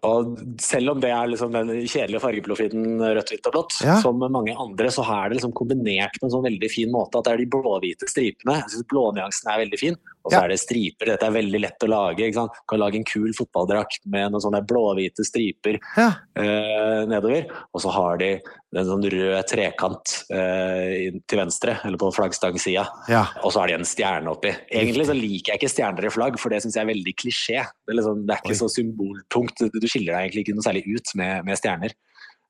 Og 0.05 0.35
selv 0.61 0.93
om 0.93 0.99
det 1.01 1.09
er 1.09 1.31
liksom 1.31 1.51
den 1.55 1.71
kjedelige 1.89 2.21
fargeprofilen 2.21 2.99
rødt, 3.01 3.31
hvitt 3.33 3.47
og 3.49 3.55
blått, 3.55 3.77
Ja. 3.83 3.97
som 4.03 4.19
mange 4.21 4.53
andre, 4.53 4.91
så 4.93 5.03
er 5.03 5.29
det 5.29 5.39
liksom 5.39 5.55
kombinert 5.57 6.15
på 6.21 6.27
en 6.27 6.35
sånn 6.35 6.45
veldig 6.45 6.69
fin 6.71 6.91
måte. 6.93 7.17
At 7.17 7.25
det 7.25 7.33
er 7.33 7.41
de 7.43 7.49
blåhvite 7.57 8.07
stripene. 8.07 8.59
Jeg 8.61 8.69
synes 8.75 8.87
Blånyansen 8.93 9.49
er 9.51 9.63
veldig 9.65 9.79
fin. 9.81 9.97
Og 10.25 10.31
så 10.31 10.39
Ja. 10.39 10.43
er 10.45 10.49
det 10.49 10.59
striper. 10.59 11.05
Dette 11.05 11.27
er 11.27 11.35
veldig 11.35 11.59
lett 11.61 11.83
å 11.85 11.87
lage. 11.87 12.25
Ikke 12.25 12.33
sant? 12.39 12.51
Kan 12.67 12.79
lage 12.81 12.95
en 12.97 13.03
kul 13.05 13.29
fotballdrakt 13.37 14.01
med 14.09 14.31
noen 14.33 14.41
sånne 14.41 14.63
blåhvite 14.65 15.21
striper 15.23 15.77
Ja. 15.95 16.07
eh, 16.35 17.05
nedover. 17.05 17.45
Og 17.73 17.81
så 17.81 17.91
har 17.93 18.17
de 18.17 18.41
en 18.75 18.85
sånn 18.89 19.05
rød 19.05 19.45
trekant 19.47 20.15
eh, 20.33 21.11
til 21.27 21.39
venstre, 21.39 21.77
eller 21.85 21.97
på 22.01 22.09
flaggstangsida. 22.11 22.87
ja. 23.07 23.21
Og 23.43 23.53
så 23.53 23.59
har 23.61 23.67
de 23.67 23.73
en 23.77 23.85
stjerne 23.87 24.27
oppi. 24.33 24.49
Egentlig 24.73 25.05
så 25.07 25.13
liker 25.15 25.53
jeg 25.53 25.59
ikke 25.61 25.71
stjerner 25.71 26.05
i 26.05 26.09
flagg, 26.09 26.39
for 26.41 26.49
det 26.49 26.63
syns 26.63 26.73
jeg 26.75 26.83
er 26.83 26.93
veldig 26.93 27.15
klisjé. 27.15 27.61
Det 27.85 27.93
er, 27.93 27.99
liksom, 28.01 28.25
det 28.25 28.35
er 28.35 28.41
ikke 28.43 28.59
så 28.59 28.69
symboltungt. 28.73 29.71
Du, 29.71 29.87
skiller 29.87 30.17
deg 30.17 30.25
egentlig 30.31 30.43
ikke 30.47 30.55
noe 30.57 30.65
særlig 30.65 30.83
ut 30.89 31.15
med, 31.15 31.45
med 31.45 31.57
stjerner. 31.61 31.93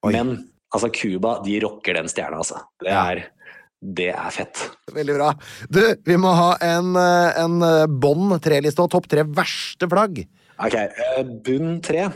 Oi. 0.05 0.11
Men 0.15 0.49
altså, 0.73 0.89
Cuba, 0.95 1.41
de 1.43 1.59
rocker 1.59 1.93
den 1.99 2.07
stjerna, 2.07 2.37
altså. 2.41 2.63
Det 2.81 2.89
er, 2.91 3.25
det 3.97 4.09
er 4.13 4.31
fett. 4.33 4.63
Veldig 4.95 5.17
bra. 5.17 5.29
Du, 5.69 5.81
vi 6.07 6.17
må 6.21 6.33
ha 6.35 6.55
en, 6.65 6.95
eh, 6.99 7.43
en 7.43 7.59
bånd 8.01 8.39
tre-liste 8.43 8.81
og 8.81 8.91
topp 8.93 9.09
tre 9.11 9.27
verste 9.27 9.89
flagg. 9.91 10.23
Ok, 10.55 10.75
eh, 10.75 11.23
bunn 11.45 11.79
tre. 11.83 12.07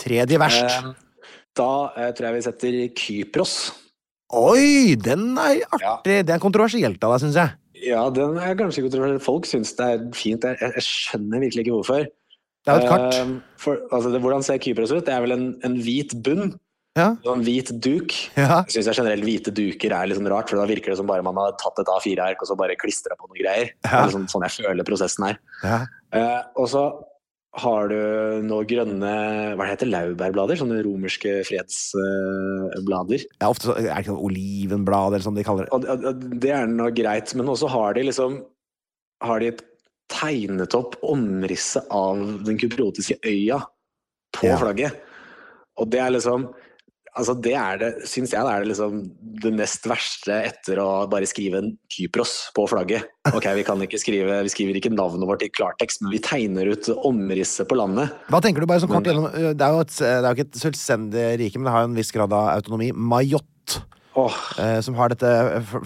Tredje 0.00 0.38
verst. 0.40 0.64
Eh, 0.64 0.92
da 1.54 1.70
eh, 1.96 2.10
tror 2.16 2.30
jeg 2.30 2.36
vi 2.36 2.44
setter 2.46 2.78
Kypros. 2.98 3.54
Oi, 4.34 4.96
den 4.98 5.36
er 5.38 5.62
artig. 5.68 6.24
Det 6.26 6.34
er 6.34 6.42
kontroversielt 6.42 7.02
av 7.04 7.14
deg, 7.14 7.22
syns 7.26 7.38
jeg. 7.38 7.54
Ja, 7.84 8.06
den 8.14 8.38
er 8.40 8.56
kanskje 8.58 8.86
kontroversiell. 8.86 9.22
Folk 9.22 9.46
syns 9.46 9.74
det 9.78 9.86
er 9.86 10.04
fint. 10.16 10.46
Jeg, 10.48 10.72
jeg 10.78 10.86
skjønner 10.86 11.44
virkelig 11.44 11.66
ikke 11.66 11.76
hvorfor. 11.76 12.06
Det 12.64 12.72
er 12.72 12.80
jo 12.80 12.86
et 12.86 12.90
kart. 12.90 13.18
Eh, 13.20 13.34
for, 13.60 13.84
altså, 13.92 14.10
det, 14.14 14.22
hvordan 14.24 14.46
ser 14.46 14.62
Kypros 14.64 14.94
ut? 14.94 15.04
Det 15.06 15.14
er 15.14 15.22
vel 15.26 15.36
en, 15.36 15.48
en 15.66 15.76
hvit 15.84 16.16
bunn. 16.24 16.54
Ja. 16.94 17.08
En 17.26 17.42
hvit 17.42 17.72
duk. 17.82 18.12
Ja. 18.38 18.60
Jeg 18.70 18.84
syns 18.84 18.96
generelt 19.00 19.24
hvite 19.26 19.50
duker 19.54 19.90
er 19.96 20.06
litt 20.06 20.18
sånn 20.20 20.28
rart, 20.30 20.48
for 20.50 20.60
da 20.60 20.66
virker 20.70 20.92
det 20.92 20.98
som 21.00 21.08
bare 21.10 21.24
man 21.26 21.34
har 21.40 21.56
tatt 21.58 21.80
et 21.82 21.90
A4-ark 21.90 22.44
og 22.44 22.46
så 22.52 22.56
bare 22.58 22.76
klistra 22.78 23.16
på 23.18 23.26
noen 23.26 23.40
greier. 23.40 23.72
Ja. 23.88 24.04
liksom 24.06 24.28
sånn 24.30 24.46
jeg 24.46 24.60
føler 24.62 24.86
prosessen 24.86 25.26
er. 25.32 25.40
ja. 25.64 25.80
Eh, 26.14 26.40
og 26.62 26.68
så 26.70 26.84
har 27.58 27.88
du 27.90 27.96
noen 28.46 28.66
grønne 28.70 29.10
hva 29.54 29.64
det 29.66 29.72
heter 29.72 29.90
laurbærblader? 29.90 30.58
Sånne 30.58 30.78
romerske 30.86 31.40
fredsblader. 31.46 33.24
Ja, 33.26 33.46
er 33.46 33.50
ofte 33.50 33.68
så, 33.70 33.76
er 33.78 33.88
det 33.88 34.00
ikke 34.04 34.12
sånn 34.12 34.24
olivenblad 34.28 35.14
eller 35.14 35.26
sånn 35.26 35.38
de 35.38 35.44
kaller 35.46 35.68
det? 35.68 35.74
og, 35.74 36.24
det 36.42 36.50
er 36.54 36.66
nå 36.70 36.88
greit, 36.96 37.34
men 37.38 37.50
også 37.50 37.70
har 37.74 37.94
de 37.98 38.06
liksom 38.10 38.40
Har 39.24 39.40
de 39.40 39.52
tegnet 40.12 40.74
opp 40.76 40.96
omrisset 41.06 41.86
av 41.94 42.18
den 42.44 42.58
kypriotiske 42.60 43.16
øya 43.24 43.60
på 44.36 44.46
Ja. 44.50 44.58
flagget. 44.60 44.98
Og 45.80 45.88
det 45.90 46.00
er 46.02 46.10
liksom 46.10 46.48
Altså 47.14 47.34
det 47.38 47.52
er 47.54 47.76
det, 47.78 47.88
syns 48.10 48.32
jeg, 48.34 48.42
det 48.42 48.50
er 48.50 48.64
det 48.64 48.68
liksom 48.72 48.94
det 49.44 49.52
nest 49.54 49.84
verste 49.86 50.34
etter 50.48 50.80
å 50.82 50.86
bare 51.06 51.28
skrive 51.30 51.60
en 51.60 51.68
Kypros 51.94 52.32
på 52.56 52.64
flagget. 52.66 53.04
Ok, 53.30 53.46
vi 53.54 53.62
kan 53.66 53.78
ikke 53.86 54.00
skrive, 54.02 54.40
vi 54.42 54.50
skriver 54.50 54.80
ikke 54.80 54.90
navnet 54.90 55.28
vårt 55.30 55.44
i 55.46 55.50
klartekst, 55.54 56.02
men 56.02 56.10
vi 56.16 56.18
tegner 56.26 56.72
ut 56.72 56.88
omrisset 57.06 57.68
på 57.70 57.78
landet. 57.78 58.10
Hva 58.34 58.40
tenker 58.42 58.64
du 58.64 58.66
bare 58.66 58.82
så 58.82 58.88
kort 58.90 59.04
Men- 59.06 59.12
gjennom 59.14 59.30
Det 59.54 59.62
er 59.62 59.76
jo 59.76 59.84
et, 59.86 59.94
det 59.94 60.24
er 60.24 60.34
ikke 60.34 60.48
et 60.48 60.60
selvstendig 60.64 61.26
rike, 61.44 61.58
men 61.60 61.64
det 61.70 61.76
har 61.76 61.84
jo 61.86 61.90
en 61.92 61.98
viss 62.02 62.10
grad 62.10 62.32
av 62.34 62.50
autonomi. 62.56 62.90
Mayotte. 62.92 63.84
Åh, 64.16 64.34
eh, 64.62 64.80
som 64.86 64.94
har 64.94 65.08
dette 65.10 65.30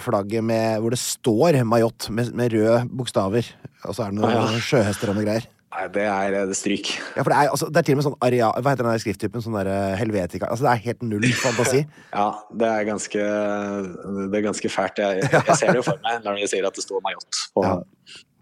flagget 0.00 0.44
med, 0.44 0.80
hvor 0.80 0.90
det 0.92 0.98
står 1.00 1.60
Mayotte 1.64 2.10
med, 2.12 2.32
med 2.36 2.52
røde 2.52 2.82
bokstaver. 2.88 3.44
Og 3.84 3.94
så 3.94 4.04
er 4.04 4.10
det 4.12 4.18
noen 4.20 4.32
Ah, 4.32 4.48
ja. 4.52 4.58
sjøhester 4.60 5.08
og 5.12 5.16
noe 5.16 5.24
greier. 5.28 5.46
Nei, 5.74 5.84
det 5.94 6.04
er 6.08 6.36
det 6.48 6.56
stryk. 6.58 6.90
Ja, 7.16 7.22
for 7.24 7.32
det 7.32 7.38
er, 7.38 7.50
altså, 7.52 7.68
det 7.72 7.80
er 7.82 7.86
til 7.88 7.96
og 7.96 8.00
med 8.00 8.06
sånn 8.08 8.16
areal, 8.24 8.54
Hva 8.62 8.72
heter 8.74 8.86
den 8.88 9.02
skrifttypen? 9.02 9.42
Sånn 9.44 9.56
der 9.58 9.68
eh, 9.72 9.96
helvetika 10.00 10.48
Altså, 10.52 10.64
det 10.68 10.72
er 10.72 10.82
helt 10.86 11.04
null 11.06 11.26
fantasi. 11.44 11.82
Ja, 12.12 12.28
det 12.62 12.70
er 12.72 12.88
ganske, 12.88 13.26
det 14.32 14.40
er 14.40 14.46
ganske 14.48 14.72
fælt. 14.72 15.02
Jeg, 15.04 15.28
jeg 15.34 15.58
ser 15.60 15.72
det 15.74 15.80
jo 15.82 15.86
for 15.90 16.00
meg 16.06 16.24
når 16.24 16.40
de 16.42 16.50
sier 16.54 16.68
at 16.68 16.78
det 16.78 16.84
står 16.86 17.04
Mayotte 17.04 17.44
på, 17.56 17.64
Ja, 17.66 17.76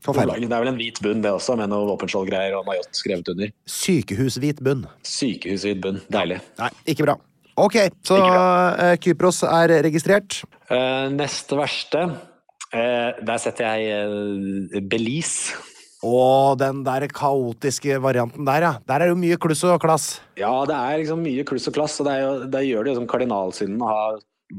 på. 0.06 0.14
Det 0.14 0.46
er 0.46 0.60
vel 0.62 0.70
en 0.70 0.76
hvit 0.78 1.00
bunn, 1.02 1.22
det 1.24 1.32
også, 1.34 1.56
med 1.58 1.72
noe 1.72 1.88
våpenskjoldgreier 1.88 2.54
og 2.54 2.66
majott 2.68 2.94
skrevet 2.94 3.26
under. 3.32 3.50
Sykehushvit 3.66 4.60
bunn. 4.62 4.84
Sykehushvit 5.02 5.80
bunn. 5.82 5.98
Deilig. 6.14 6.38
Nei, 6.60 6.68
ikke 6.94 7.08
bra. 7.08 7.16
Ok, 7.58 7.78
så 8.06 8.18
bra. 8.20 8.44
eh, 8.84 8.94
Kypros 9.02 9.40
er 9.48 9.72
registrert. 9.86 10.42
Uh, 10.70 11.08
neste 11.14 11.56
verste 11.58 12.00
uh, 12.10 13.10
Der 13.24 13.38
setter 13.42 13.72
jeg 13.80 14.10
uh, 14.10 14.78
Belize. 14.90 15.56
Og 16.04 16.58
den 16.60 16.82
der 16.84 17.06
kaotiske 17.08 17.96
varianten 18.04 18.44
der, 18.44 18.68
ja. 18.68 18.72
Der 18.84 19.00
er 19.00 19.06
det 19.06 19.14
jo 19.14 19.20
mye 19.20 19.38
kluss 19.40 19.64
og 19.64 19.80
klass. 19.82 20.08
Ja, 20.36 20.52
det 20.68 20.76
er 20.76 21.00
liksom 21.00 21.22
mye 21.24 21.44
kluss 21.48 21.68
og 21.70 21.76
klass, 21.78 21.98
og 22.02 22.08
det, 22.08 22.16
er 22.16 22.24
jo, 22.24 22.32
det 22.52 22.64
gjør 22.68 22.84
det 22.84 22.92
jo 22.92 22.98
som 23.00 23.10
kardinalsynden 23.10 23.84
å 23.84 23.90
ha 23.90 24.02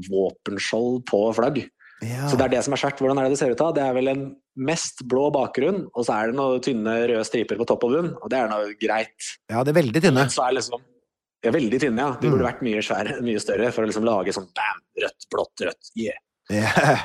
våpenskjold 0.08 1.02
på 1.08 1.22
flagg. 1.38 1.62
Ja. 2.04 2.28
Så 2.30 2.38
det 2.38 2.46
er 2.46 2.54
det 2.56 2.60
som 2.66 2.74
er 2.74 2.82
svært. 2.82 3.00
Hvordan 3.02 3.18
er 3.18 3.26
det 3.26 3.34
det 3.34 3.40
ser 3.40 3.54
ut 3.54 3.62
da? 3.62 3.70
Det 3.74 3.82
er 3.86 3.96
vel 3.96 4.10
en 4.12 4.26
mest 4.68 5.02
blå 5.10 5.28
bakgrunn, 5.34 5.84
og 5.94 6.06
så 6.06 6.18
er 6.18 6.30
det 6.30 6.38
noen 6.38 6.62
tynne 6.62 6.94
røde 7.10 7.24
striper 7.26 7.58
på 7.58 7.66
topp 7.70 7.86
og 7.88 7.96
bunn, 7.96 8.12
og 8.18 8.30
det 8.32 8.38
er 8.38 8.52
noe 8.52 8.72
greit. 8.78 9.32
ja, 9.50 9.62
det 9.62 9.74
er 9.74 9.80
veldig 9.80 10.04
tynne. 10.08 10.26
Så 10.34 10.46
er 10.46 10.58
liksom 10.58 10.82
ja, 11.46 11.52
veldig 11.54 11.78
tynne, 11.78 12.02
ja. 12.02 12.16
De 12.18 12.30
burde 12.30 12.46
vært 12.46 12.64
mye, 12.66 12.82
svære, 12.82 13.20
mye 13.22 13.42
større 13.42 13.70
for 13.74 13.86
å 13.86 13.90
liksom 13.90 14.06
lage 14.06 14.34
sånn 14.34 14.50
bam, 14.58 14.82
rødt, 15.04 15.30
blått, 15.30 15.66
rødt. 15.68 15.94
Yeah. 15.98 16.18
Ja. 16.50 16.98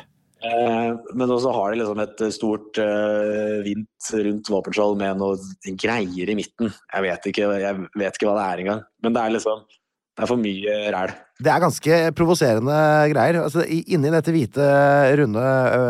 Eh, 0.44 0.90
men 1.16 1.32
også 1.32 1.54
har 1.56 1.72
de 1.72 1.80
liksom 1.80 2.02
et 2.04 2.24
stort 2.36 2.80
eh, 2.84 3.62
vint 3.64 4.10
rundt 4.28 4.50
våpenskjold 4.52 4.98
med 5.00 5.22
noen 5.22 5.78
greier 5.80 6.32
i 6.32 6.36
midten. 6.36 6.74
Jeg 6.92 7.06
vet 7.06 7.30
ikke, 7.32 7.48
jeg 7.62 7.86
vet 7.96 8.18
ikke 8.18 8.28
hva 8.28 8.36
det 8.40 8.48
er 8.50 8.64
engang. 8.66 8.82
Men 9.06 9.16
det 9.16 9.24
er 9.24 9.38
liksom 9.38 9.64
Det 10.14 10.22
er 10.22 10.30
for 10.30 10.38
mye 10.38 10.74
ræl. 10.94 11.12
Det 11.42 11.50
er 11.50 11.62
ganske 11.64 11.96
provoserende 12.14 12.76
greier. 13.10 13.40
Altså, 13.42 13.64
inni 13.66 14.12
dette 14.14 14.30
hvite, 14.36 14.68
runde 15.18 15.46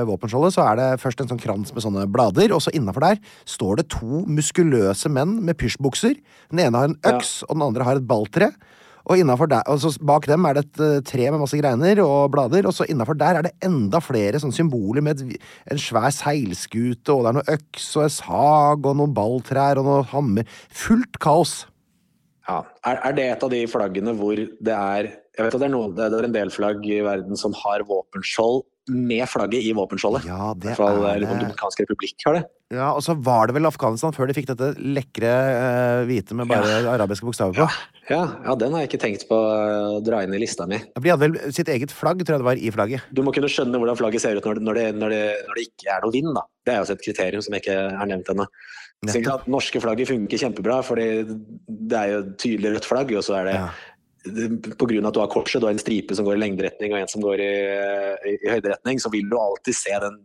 våpenskjoldet 0.08 0.56
så 0.56 0.64
er 0.64 0.80
det 0.80 0.86
først 1.02 1.20
en 1.20 1.34
sånn 1.34 1.42
krans 1.44 1.74
med 1.76 1.84
sånne 1.84 2.06
blader, 2.08 2.54
og 2.56 2.62
så 2.64 2.72
innafor 2.72 3.04
der 3.04 3.20
står 3.44 3.82
det 3.82 3.90
to 3.92 4.22
muskuløse 4.24 5.12
menn 5.12 5.42
med 5.44 5.60
pysjbukser. 5.60 6.16
Den 6.54 6.64
ene 6.64 6.80
har 6.80 6.88
en 6.88 6.96
øks, 7.12 7.42
og 7.50 7.58
den 7.58 7.68
andre 7.68 7.90
har 7.90 8.00
et 8.00 8.08
balltre. 8.08 8.54
Og, 9.04 9.20
der, 9.20 9.60
altså 9.68 9.92
bak 10.00 10.28
dem 10.30 10.46
er 10.48 10.56
det 10.56 10.64
et 10.80 11.04
tre 11.10 11.26
med 11.28 11.42
masse 11.42 11.58
greiner 11.60 12.00
og 12.06 12.32
blader, 12.32 12.64
og 12.70 12.74
så 12.76 12.88
innafor 12.88 13.18
der 13.20 13.40
er 13.40 13.44
det 13.44 13.52
enda 13.66 14.00
flere 14.00 14.40
sånne 14.40 14.56
symboler 14.56 15.04
med 15.04 15.20
et, 15.20 15.44
en 15.72 15.82
svær 15.82 16.08
seilskute, 16.16 17.12
og 17.12 17.26
det 17.26 17.32
er 17.34 17.38
noe 17.40 17.56
øks 17.58 17.90
og 17.98 18.06
en 18.06 18.16
sag 18.16 18.88
og 18.88 18.98
noen 19.02 19.16
balltrær 19.18 19.82
og 19.82 19.90
noe 19.90 20.06
hammer. 20.14 20.48
Fullt 20.72 21.20
kaos. 21.24 21.66
Ja. 22.48 22.62
Er, 22.88 23.02
er 23.10 23.18
det 23.18 23.28
et 23.32 23.44
av 23.44 23.52
de 23.52 23.62
flaggene 23.72 24.16
hvor 24.20 24.36
det 24.36 24.74
er 24.76 25.12
Jeg 25.34 25.46
vet 25.46 25.56
at 25.56 25.62
det 25.62 25.68
er, 25.68 25.72
noen, 25.74 25.94
det 25.96 26.06
er 26.06 26.26
en 26.28 26.36
del 26.36 26.52
flagg 26.54 26.84
i 26.86 27.00
verden 27.02 27.40
som 27.40 27.56
har 27.64 27.86
våpenskjold 27.88 28.66
med 28.92 29.24
flagget 29.32 29.64
i 29.64 29.72
våpenskjoldet. 29.78 30.26
Ja, 30.28 30.52
I 30.52 30.60
det 30.60 30.74
hvert 30.74 30.80
fall 30.82 31.06
er 31.08 31.22
liksom, 31.24 31.40
det. 31.40 31.84
Republikk 31.84 32.26
har 32.28 32.38
det. 32.40 32.44
Ja, 32.74 32.90
og 32.98 33.04
så 33.06 33.14
var 33.22 33.48
det 33.48 33.56
vel 33.56 33.68
Afghanistan 33.70 34.16
før 34.16 34.28
de 34.28 34.36
fikk 34.36 34.48
dette 34.50 34.72
lekre 34.82 35.30
eh, 35.30 36.04
hvite 36.10 36.36
med 36.36 36.50
bare 36.50 36.80
arabiske 36.90 37.28
bokstaver 37.28 37.60
på. 37.60 37.68
Ja, 38.10 38.24
ja, 38.44 38.56
den 38.60 38.74
har 38.74 38.84
jeg 38.84 38.90
ikke 38.92 39.02
tenkt 39.06 39.28
på 39.30 39.38
å 39.38 40.02
dra 40.04 40.24
inn 40.26 40.34
i 40.36 40.42
lista 40.42 40.66
mi. 40.68 40.82
De 40.98 41.12
hadde 41.14 41.22
vel 41.30 41.54
sitt 41.56 41.70
eget 41.72 41.94
flagg, 41.94 42.24
tror 42.26 42.36
jeg 42.36 42.44
det 42.44 42.50
var, 42.50 42.60
i 42.60 42.74
flagget. 42.74 43.06
Du 43.14 43.22
må 43.24 43.32
kunne 43.36 43.52
skjønne 43.52 43.80
hvordan 43.80 44.00
flagget 44.00 44.26
ser 44.26 44.40
ut 44.40 44.48
når 44.48 44.58
det, 44.60 44.66
når 44.66 44.80
det, 44.80 44.88
når 45.00 45.14
det, 45.16 45.24
når 45.48 45.60
det 45.60 45.68
ikke 45.70 45.94
er 45.96 46.04
noe 46.08 46.16
vind. 46.18 46.34
da. 46.36 46.44
Det 46.66 46.74
er 46.74 46.82
jo 46.82 46.88
også 46.88 46.98
et 46.98 47.06
kriterium 47.06 47.46
som 47.46 47.60
ikke 47.60 47.78
er 47.94 48.10
nevnt 48.10 48.34
ennå. 48.34 48.50
Norske 49.52 49.82
flagget 49.84 50.08
funker 50.10 50.40
kjempebra, 50.40 50.82
fordi 50.88 51.08
det 51.68 51.98
er 52.00 52.14
jo 52.14 52.22
tydelig 52.40 52.76
rødt 52.78 52.88
flagg. 52.88 53.12
Og 53.20 53.26
så 53.28 53.40
er 53.42 53.50
det, 53.52 53.56
Ja. 53.60 53.68
Det 54.24 54.46
av 54.80 55.08
at 55.10 55.16
du 55.16 55.22
har 55.22 55.32
korset, 55.32 55.60
du 55.62 55.68
har 55.68 55.76
en 55.76 55.82
stripe 55.82 56.16
som 56.16 56.28
går 56.28 56.38
i 56.38 56.44
lengderetning 56.46 56.94
og 56.94 57.02
en 57.02 57.12
som 57.12 57.24
går 57.24 57.44
i, 57.44 57.54
i, 58.30 58.38
i 58.38 58.54
høyderetning, 58.54 59.02
så 59.04 59.12
vil 59.14 59.28
du 59.30 59.36
alltid 59.40 59.78
se 59.78 59.98
den 60.04 60.22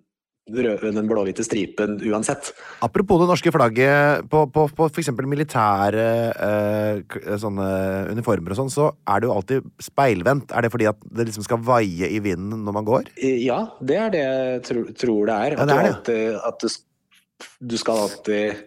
den 0.49 1.09
blå-hvite 1.09 1.45
stripen 1.45 1.99
uansett. 2.09 2.53
Apropos 2.85 3.21
det 3.21 3.29
norske 3.29 3.53
flagget, 3.53 4.29
på, 4.31 4.47
på, 4.53 4.67
på 4.77 4.89
f.eks. 4.89 5.11
militære 5.21 6.07
eh, 6.47 7.19
uniformer 8.13 8.55
og 8.55 8.61
sånn, 8.63 8.73
så 8.73 8.89
er 9.09 9.21
det 9.21 9.29
jo 9.29 9.35
alltid 9.35 9.69
speilvendt. 9.83 10.53
Er 10.53 10.65
det 10.65 10.73
fordi 10.73 10.89
at 10.91 11.01
det 11.05 11.29
liksom 11.29 11.47
skal 11.47 11.63
vaie 11.65 12.09
i 12.09 12.21
vinden 12.25 12.65
når 12.65 12.79
man 12.79 12.89
går? 12.89 13.13
Ja, 13.21 13.61
det 13.81 14.01
er 14.01 14.15
det 14.15 14.25
jeg 14.25 14.65
tro, 14.71 14.87
tror 15.05 15.29
det 15.29 15.37
er. 15.37 15.59
Ja, 15.59 15.61
At, 15.61 15.69
det 15.69 15.77
er 15.77 15.85
du, 15.85 15.93
alltid, 15.93 16.41
at 16.49 16.65
du, 16.65 17.49
du 17.75 17.79
skal 17.79 18.05
alltid 18.07 18.67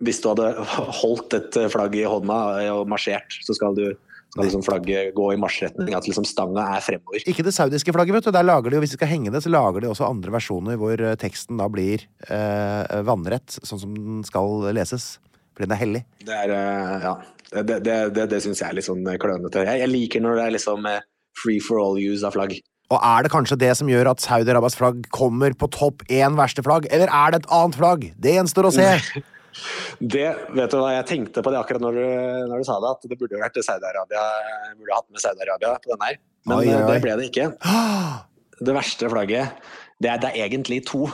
Hvis 0.00 0.20
du 0.22 0.30
hadde 0.30 0.52
holdt 1.00 1.34
et 1.36 1.58
flagg 1.72 1.96
i 1.96 2.06
hånda 2.08 2.38
og 2.76 2.86
marsjert, 2.88 3.40
så 3.44 3.56
skal, 3.56 3.76
du, 3.76 3.90
skal 4.30 4.46
liksom 4.46 4.62
flagget 4.62 5.14
gå 5.16 5.32
i 5.34 5.38
marsjretning. 5.40 5.94
At 5.96 6.06
liksom 6.06 6.26
stanga 6.28 6.66
er 6.76 6.84
fremover. 6.84 7.24
Ikke 7.30 7.44
det 7.46 7.54
saudiske 7.56 7.94
flagget, 7.94 8.18
vet 8.18 8.28
du. 8.28 8.32
Der 8.34 8.46
lager 8.46 8.70
de 8.70 8.78
jo, 8.78 8.84
Hvis 8.84 8.94
de 8.94 9.00
skal 9.00 9.10
henge 9.10 9.32
det, 9.34 9.42
så 9.42 9.50
lager 9.52 9.82
de 9.82 9.90
også 9.90 10.06
andre 10.06 10.34
versjoner 10.36 10.78
hvor 10.80 10.94
eh, 10.94 11.16
teksten 11.20 11.58
da 11.60 11.66
blir 11.72 12.06
eh, 12.28 13.00
vannrett, 13.06 13.58
sånn 13.58 13.82
som 13.82 13.96
den 13.96 14.22
skal 14.26 14.70
leses. 14.76 15.16
Fordi 15.54 15.66
den 15.66 15.76
er 15.76 15.82
hellig. 15.82 16.02
Det 16.24 16.40
er 16.46 16.56
eh, 16.56 16.96
Ja. 17.08 17.18
Det, 17.50 17.80
det, 17.82 17.94
det, 18.14 18.28
det 18.30 18.38
syns 18.44 18.60
jeg 18.62 18.68
er 18.68 18.76
litt 18.78 18.86
sånn 18.86 19.02
klønete. 19.18 19.64
Jeg, 19.66 19.80
jeg 19.82 19.90
liker 19.90 20.22
når 20.22 20.36
det 20.38 20.42
er 20.44 20.52
liksom 20.54 20.84
eh, 20.86 21.00
free 21.34 21.58
for 21.58 21.82
all 21.82 21.98
use 21.98 22.22
av 22.22 22.36
flagg. 22.36 22.54
Og 22.90 22.98
er 23.06 23.26
det 23.26 23.32
kanskje 23.34 23.58
det 23.58 23.72
som 23.78 23.90
gjør 23.90 24.12
at 24.12 24.22
Saudi-Arabias 24.22 24.78
flagg 24.78 25.02
kommer 25.14 25.54
på 25.58 25.66
topp 25.74 26.04
én 26.10 26.38
verste 26.38 26.62
flagg, 26.66 26.86
eller 26.94 27.10
er 27.10 27.34
det 27.34 27.42
et 27.42 27.50
annet 27.54 27.78
flagg? 27.78 28.06
Det 28.18 28.36
gjenstår 28.38 28.70
å 28.70 28.72
se. 28.74 28.88
Det, 30.00 30.26
vet 30.56 30.72
du 30.72 30.78
hva 30.80 30.92
jeg 30.94 31.08
tenkte 31.10 31.42
på 31.44 31.52
det 31.52 31.60
akkurat 31.60 31.82
når 31.84 31.98
du, 31.98 32.04
når 32.50 32.62
du 32.62 32.68
sa 32.68 32.78
det, 32.82 32.92
at 32.96 33.08
det 33.10 33.18
burde 33.20 33.40
vært 33.40 33.58
Saudi-Arabia. 33.66 34.26
Burde 34.78 34.98
hatt 34.98 35.08
med 35.10 35.24
Saudi-Arabia 35.24 35.74
på 35.82 35.92
den 35.94 36.06
her. 36.06 36.20
Men 36.48 36.56
Oi, 36.56 36.66
oi, 36.68 36.76
eh, 36.76 36.86
det 36.88 37.00
ble 37.04 37.16
det 37.20 37.30
ikke. 37.32 37.50
Det 38.60 38.74
verste 38.76 39.08
flagget, 39.08 39.60
det 40.04 40.08
er, 40.12 40.18
det 40.20 40.28
er 40.34 40.42
egentlig 40.44 40.82
to. 40.84 41.06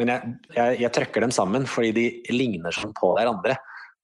Men 0.00 0.08
jeg, 0.08 0.30
jeg, 0.54 0.78
jeg 0.80 0.90
trøkker 0.96 1.20
dem 1.20 1.34
sammen 1.36 1.66
fordi 1.68 1.90
de 1.92 2.04
ligner 2.32 2.72
sånn 2.72 2.94
på 2.96 3.10
hverandre. 3.12 3.58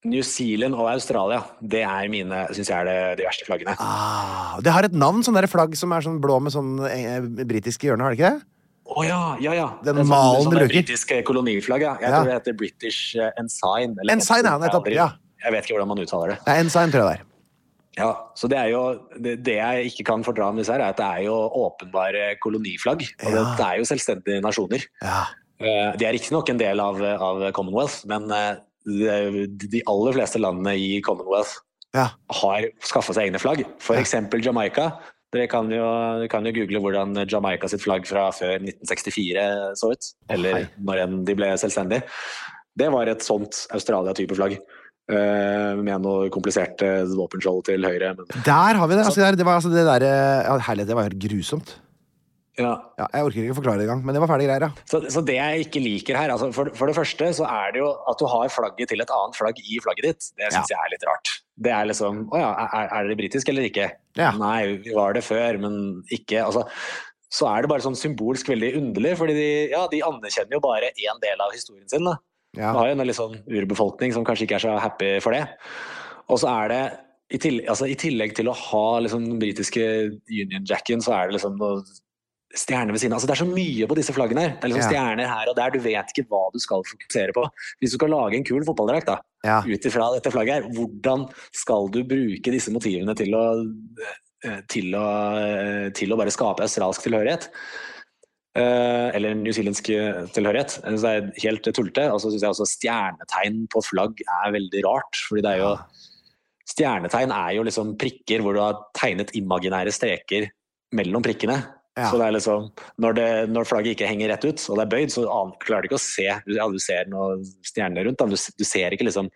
New 0.05 0.21
Zealand 0.25 0.77
og 0.77 0.87
Australia, 0.89 1.43
det 1.61 1.81
er 1.85 2.13
mine, 2.13 2.43
synes 2.53 2.71
jeg 2.71 2.77
er 2.77 2.89
det, 2.89 2.99
de 3.21 3.27
verste 3.27 3.45
flaggene. 3.49 3.75
Ah, 3.81 4.55
det 4.65 4.73
har 4.73 4.85
et 4.85 4.97
navn, 4.97 5.21
sånn 5.25 5.37
flagg 5.49 5.77
som 5.77 5.93
er 5.93 6.05
sånn 6.05 6.21
blå 6.21 6.39
med 6.45 6.55
sånn 6.55 6.79
eh, 6.89 7.21
britiske 7.25 7.89
hjørne, 7.89 8.07
har 8.07 8.13
det 8.13 8.21
ikke 8.21 8.31
det? 8.33 8.47
Å 8.91 9.05
ja, 9.07 9.37
ja, 9.41 9.53
ja. 9.55 9.67
Den 9.85 9.97
Det 9.97 10.03
sånn- 10.05 10.09
malen 10.11 10.43
sånn 10.43 10.55
bruker. 10.57 10.69
Britisk 10.75 11.13
koloniflagg, 11.25 11.81
ja. 11.83 11.95
Jeg 12.01 12.11
Ja. 12.11 12.17
tror 12.17 12.25
det 12.25 12.35
heter 12.43 12.53
British 12.59 13.15
eh, 13.17 13.31
Ensign. 13.39 13.97
eller- 14.01 14.13
Ensign, 14.15 14.45
ja, 14.45 14.59
nettopp, 14.59 14.89
ja. 14.91 15.13
jeg 15.45 15.53
vet 15.53 15.65
ikke 15.65 15.75
hvordan 15.79 15.89
man 15.89 15.99
uttaler 15.99 16.29
det. 16.35 16.39
Det 16.45 16.49
er 16.57 16.61
ensign, 16.65 16.91
tror 16.91 17.05
jeg 17.07 17.19
det 17.19 17.21
er. 17.21 17.27
Ja, 17.99 18.15
så 18.35 18.49
det 18.49 18.57
er 18.59 18.69
jo 18.71 19.01
det, 19.21 19.43
det 19.43 19.57
jeg 19.57 19.87
ikke 19.93 20.05
kan 20.07 20.23
fordra 20.25 20.53
med 20.55 20.63
disse 20.65 20.73
her, 20.73 20.81
er 20.81 20.89
at 20.91 20.97
det 20.97 21.07
er 21.07 21.23
jo 21.25 21.35
åpenbare 21.51 22.37
koloniflagg. 22.43 23.03
Og 23.27 23.33
Ja. 23.33 23.55
det 23.57 23.67
er 23.67 23.77
jo 23.79 23.85
selvstendige 23.85 24.41
nasjoner. 24.43 24.85
Ja. 25.03 25.27
Eh, 25.61 25.97
De 25.97 26.05
er 26.07 26.13
riktignok 26.15 26.49
en 26.49 26.57
del 26.59 26.81
av, 26.81 27.01
av 27.03 27.53
Commonwealth, 27.53 28.07
men 28.07 28.31
eh, 28.31 28.57
de 28.87 29.69
de 29.69 29.83
aller 29.87 30.13
fleste 30.13 30.39
landene 30.41 30.75
i 30.79 31.01
Commonwealth 31.03 31.59
ja. 31.93 32.09
har 32.31 32.63
skaffa 32.81 33.13
seg 33.13 33.29
egne 33.31 33.39
flagg. 33.39 33.65
F.eks. 33.79 34.15
Jamaica. 34.43 34.99
Dere 35.31 35.47
kan 35.51 35.71
jo, 35.71 35.87
kan 36.31 36.47
jo 36.49 36.53
google 36.57 36.83
hvordan 36.83 37.23
Jamaica 37.31 37.69
sitt 37.71 37.85
flagg 37.85 38.07
fra 38.09 38.29
før 38.35 38.57
1964 38.59 39.45
så 39.79 39.93
ut. 39.95 40.09
Eller 40.35 40.65
oh, 40.65 40.71
når 40.89 41.03
enn 41.05 41.19
de 41.29 41.37
ble 41.39 41.53
selvstendige. 41.61 42.07
Det 42.81 42.89
var 42.91 43.11
et 43.11 43.23
sånt 43.23 43.65
Australia-type 43.77 44.39
flagg. 44.39 44.59
Uh, 45.11 45.75
med 45.83 46.05
noe 46.05 46.29
kompliserte 46.31 46.89
våpenskjold 47.11 47.65
til 47.67 47.87
høyre. 47.87 48.13
Men, 48.19 48.29
Der 48.47 48.79
har 48.79 48.91
vi 48.91 48.99
det. 48.99 49.07
Altså, 49.07 49.31
det, 49.35 49.47
var 49.47 49.59
altså 49.59 49.73
det 49.73 49.87
der, 49.87 50.07
ja, 50.07 50.59
Herlighet, 50.67 50.91
det 50.91 50.99
var 50.99 51.09
helt 51.09 51.23
grusomt. 51.23 51.73
Ja. 52.67 52.77
Ja, 53.01 53.07
jeg 53.15 53.29
orker 53.29 53.47
ikke 53.47 53.59
forklare 53.59 53.81
det 53.81 53.87
engang, 53.87 54.03
men 54.07 54.17
det 54.17 54.23
var 54.23 54.31
ferdig 54.33 54.49
greier, 54.49 54.67
ja. 54.69 54.87
så, 54.91 55.03
så 55.13 55.23
det 55.27 55.37
jeg 55.37 55.67
ikke 55.67 55.83
liker 55.85 56.19
her 56.21 56.33
altså 56.35 56.51
for, 56.57 56.73
for 56.77 56.91
det 56.91 56.97
første 56.99 57.31
så 57.41 57.47
er 57.49 57.75
det 57.75 57.83
jo 57.83 57.91
at 58.11 58.21
du 58.21 58.27
har 58.31 58.53
flagget 58.53 58.93
til 58.93 59.05
et 59.05 59.15
annet 59.17 59.39
flagg 59.39 59.61
i 59.61 59.79
flagget 59.85 60.09
ditt. 60.09 60.33
Det 60.39 60.51
syns 60.55 60.73
jeg 60.73 60.79
er 60.79 60.95
litt 60.95 61.07
rart. 61.09 61.37
Det 61.61 61.73
er 61.77 61.91
liksom 61.91 62.25
Å 62.33 62.41
ja, 62.41 62.51
er, 62.65 62.91
er 62.97 63.11
det 63.11 63.19
britisk 63.21 63.51
eller 63.53 63.69
ikke? 63.69 63.91
Ja. 64.17 64.33
Nei, 64.39 64.81
vi 64.85 64.95
var 64.97 65.13
det 65.17 65.23
før, 65.27 65.61
men 65.61 65.75
ikke 66.15 66.41
Altså 66.47 66.65
så 67.31 67.47
er 67.47 67.63
det 67.63 67.71
bare 67.71 67.85
sånn 67.85 67.99
symbolsk 67.99 68.49
veldig 68.51 68.73
underlig, 68.81 69.13
fordi 69.21 69.37
de, 69.37 69.51
ja, 69.71 69.85
de 69.91 70.03
anerkjenner 70.03 70.57
jo 70.57 70.63
bare 70.65 70.91
én 70.91 71.21
del 71.23 71.43
av 71.45 71.55
historien 71.55 71.87
sin. 71.91 72.09
da. 72.09 72.17
ja. 72.59 72.73
Du 72.73 72.81
har 72.81 72.91
jo 72.91 72.97
en 72.97 73.07
litt 73.07 73.19
sånn 73.19 73.37
urbefolkning 73.47 74.15
som 74.17 74.27
kanskje 74.27 74.49
ikke 74.49 74.59
er 74.59 74.65
så 74.65 74.75
happy 74.83 75.13
for 75.23 75.37
det. 75.37 75.45
Og 76.31 76.41
så 76.43 76.51
er 76.51 76.73
det, 76.73 76.83
i 77.31 77.39
tillegg, 77.39 77.69
altså, 77.71 77.87
i 77.87 77.99
tillegg 77.99 78.35
til 78.35 78.51
å 78.51 78.57
ha 78.59 78.87
liksom, 79.05 79.29
den 79.31 79.39
britiske 79.43 79.85
Union 80.27 80.67
Jacken, 80.67 81.03
så 81.05 81.15
er 81.15 81.31
det 81.31 81.39
liksom 81.39 81.55
noe 81.61 81.85
stjerner 82.57 82.95
ved 82.95 83.03
siden 83.03 83.15
av. 83.15 83.21
Altså, 83.21 83.29
det 83.31 83.35
er 83.37 83.43
så 83.45 83.51
mye 83.51 83.89
på 83.91 83.97
disse 83.99 84.15
flaggene 84.15 84.43
her. 84.43 84.55
Det 84.57 84.65
er 84.65 84.73
liksom 84.73 84.83
Ja. 84.83 84.91
stjerner 84.91 85.29
her 85.29 85.51
og 85.51 85.57
der. 85.57 85.71
Du 85.71 85.79
vet 85.79 86.07
ikke 86.11 86.27
hva 86.29 86.51
du 86.53 86.59
skal 86.59 86.83
fokusere 86.83 87.33
på. 87.33 87.47
Hvis 87.81 87.93
du 87.93 87.99
skal 87.99 88.11
lage 88.11 88.35
en 88.35 88.45
kul 88.45 88.65
fotballdrakt, 88.65 89.21
ja. 89.45 89.61
ut 89.63 89.87
ifra 89.87 90.15
dette 90.15 90.33
flagget 90.33 90.55
her, 90.55 90.69
hvordan 90.71 91.31
skal 91.53 91.89
du 91.89 92.03
bruke 92.03 92.51
disse 92.51 92.71
motivene 92.71 93.15
til 93.15 93.31
å, 93.35 93.45
eh, 94.45 94.61
til 94.69 94.91
å, 94.95 95.93
til 95.95 96.11
å 96.11 96.19
bare 96.19 96.31
skape 96.31 96.63
australsk 96.63 97.03
tilhørighet? 97.03 97.51
Uh, 98.59 99.15
eller 99.15 99.37
newzealandsk 99.39 99.91
eh, 99.95 100.27
tilhørighet. 100.35 100.83
Så 100.83 100.99
Det 100.99 101.11
er 101.11 101.43
helt 101.45 101.63
tullete. 101.71 102.11
Og 102.11 102.19
så 102.19 102.33
syns 102.33 102.43
jeg 102.43 102.51
også 102.51 102.67
stjernetegn 102.67 103.69
på 103.71 103.79
flagg 103.87 104.19
er 104.27 104.51
veldig 104.51 104.83
rart. 104.85 105.15
fordi 105.29 105.43
det 105.43 105.53
er 105.55 105.63
jo 105.63 105.79
Stjernetegn 106.71 107.33
er 107.35 107.55
jo 107.57 107.63
liksom 107.67 107.97
prikker 107.99 108.43
hvor 108.43 108.55
du 108.55 108.61
har 108.61 108.77
tegnet 108.95 109.33
imaginære 109.35 109.91
streker 109.91 110.51
mellom 110.95 111.23
prikkene. 111.23 111.80
Ja. 112.01 112.09
Så 112.09 112.17
det 112.21 112.27
er 112.27 112.35
liksom, 112.37 112.69
når, 113.05 113.17
det, 113.19 113.29
når 113.53 113.69
flagget 113.69 113.97
ikke 113.97 114.09
henger 114.09 114.33
rett 114.33 114.47
ut, 114.49 114.63
og 114.71 114.79
det 114.79 114.87
er 114.87 114.93
bøyd, 114.95 115.13
så 115.13 115.27
klarer 115.61 115.85
du 115.85 115.91
ikke 115.91 116.01
å 116.01 116.03
se 116.05 116.27
ja, 116.31 116.41
du 116.71 116.81
ser 116.81 117.11
noen 117.13 117.45
stjerner 117.67 118.09
rundt, 118.09 118.25
men 118.25 118.33
du, 118.33 118.41
du 118.57 118.65
ser 118.65 118.97
ikke 118.97 119.07
liksom 119.11 119.29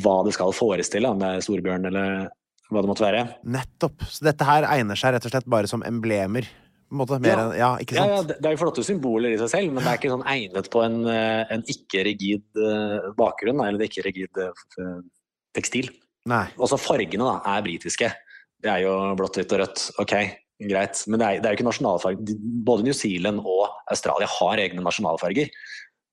hva 0.00 0.16
det 0.24 0.32
skal 0.36 0.54
forestille, 0.56 1.10
det 1.20 1.30
er 1.36 1.44
storbjørn 1.44 1.90
eller 1.90 2.28
hva 2.72 2.80
det 2.80 2.88
måtte 2.88 3.04
være. 3.04 3.24
Nettopp. 3.44 4.06
Så 4.08 4.24
dette 4.24 4.46
her 4.48 4.64
egner 4.70 4.96
seg 4.98 5.12
rett 5.14 5.26
og 5.28 5.34
slett 5.34 5.48
bare 5.52 5.68
som 5.70 5.84
emblemer. 5.86 6.48
Måte, 6.94 7.18
mer 7.18 7.32
Ja. 7.34 7.42
enn 7.44 7.58
Ja, 7.58 7.70
ikke 7.82 7.96
Ja, 7.96 8.04
ja, 8.06 8.22
det 8.22 8.36
det 8.40 8.46
er 8.48 8.54
jo 8.54 8.60
flotte 8.64 8.84
symboler 8.86 9.32
i 9.34 9.38
seg 9.40 9.50
selv, 9.50 9.72
men 9.74 9.82
det 9.82 9.90
er 9.90 9.98
ikke 9.98 10.12
sånn 10.14 10.26
egnet 10.30 10.70
på 10.70 10.82
en, 10.84 10.98
eh, 11.10 11.44
en 11.50 11.64
ikke-rigid 11.74 12.44
eh, 12.60 13.10
bakgrunn, 13.18 13.60
eller 13.60 13.80
en 13.80 13.88
ikke-rigid 13.88 14.40
eh, 14.40 15.00
tekstil. 15.56 15.90
Nei. 16.30 16.46
Også 16.56 16.78
fargene 16.80 17.26
da, 17.26 17.40
er 17.56 17.64
britiske. 17.66 18.12
Det 18.62 18.70
er 18.70 18.84
jo 18.86 18.94
blått, 19.18 19.36
hvitt 19.40 19.52
og 19.52 19.60
rødt. 19.64 19.82
Ok, 20.00 20.14
greit. 20.70 21.00
Men 21.08 21.20
det 21.20 21.26
er, 21.26 21.40
det 21.40 21.48
er 21.48 21.54
jo 21.54 21.60
ikke 21.60 21.68
nasjonalfarger. 21.70 22.36
Både 22.66 22.86
New 22.86 22.96
Zealand 22.96 23.42
og 23.42 23.72
Australia 23.92 24.28
har 24.30 24.62
egne 24.62 24.84
nasjonalfarger. 24.84 25.50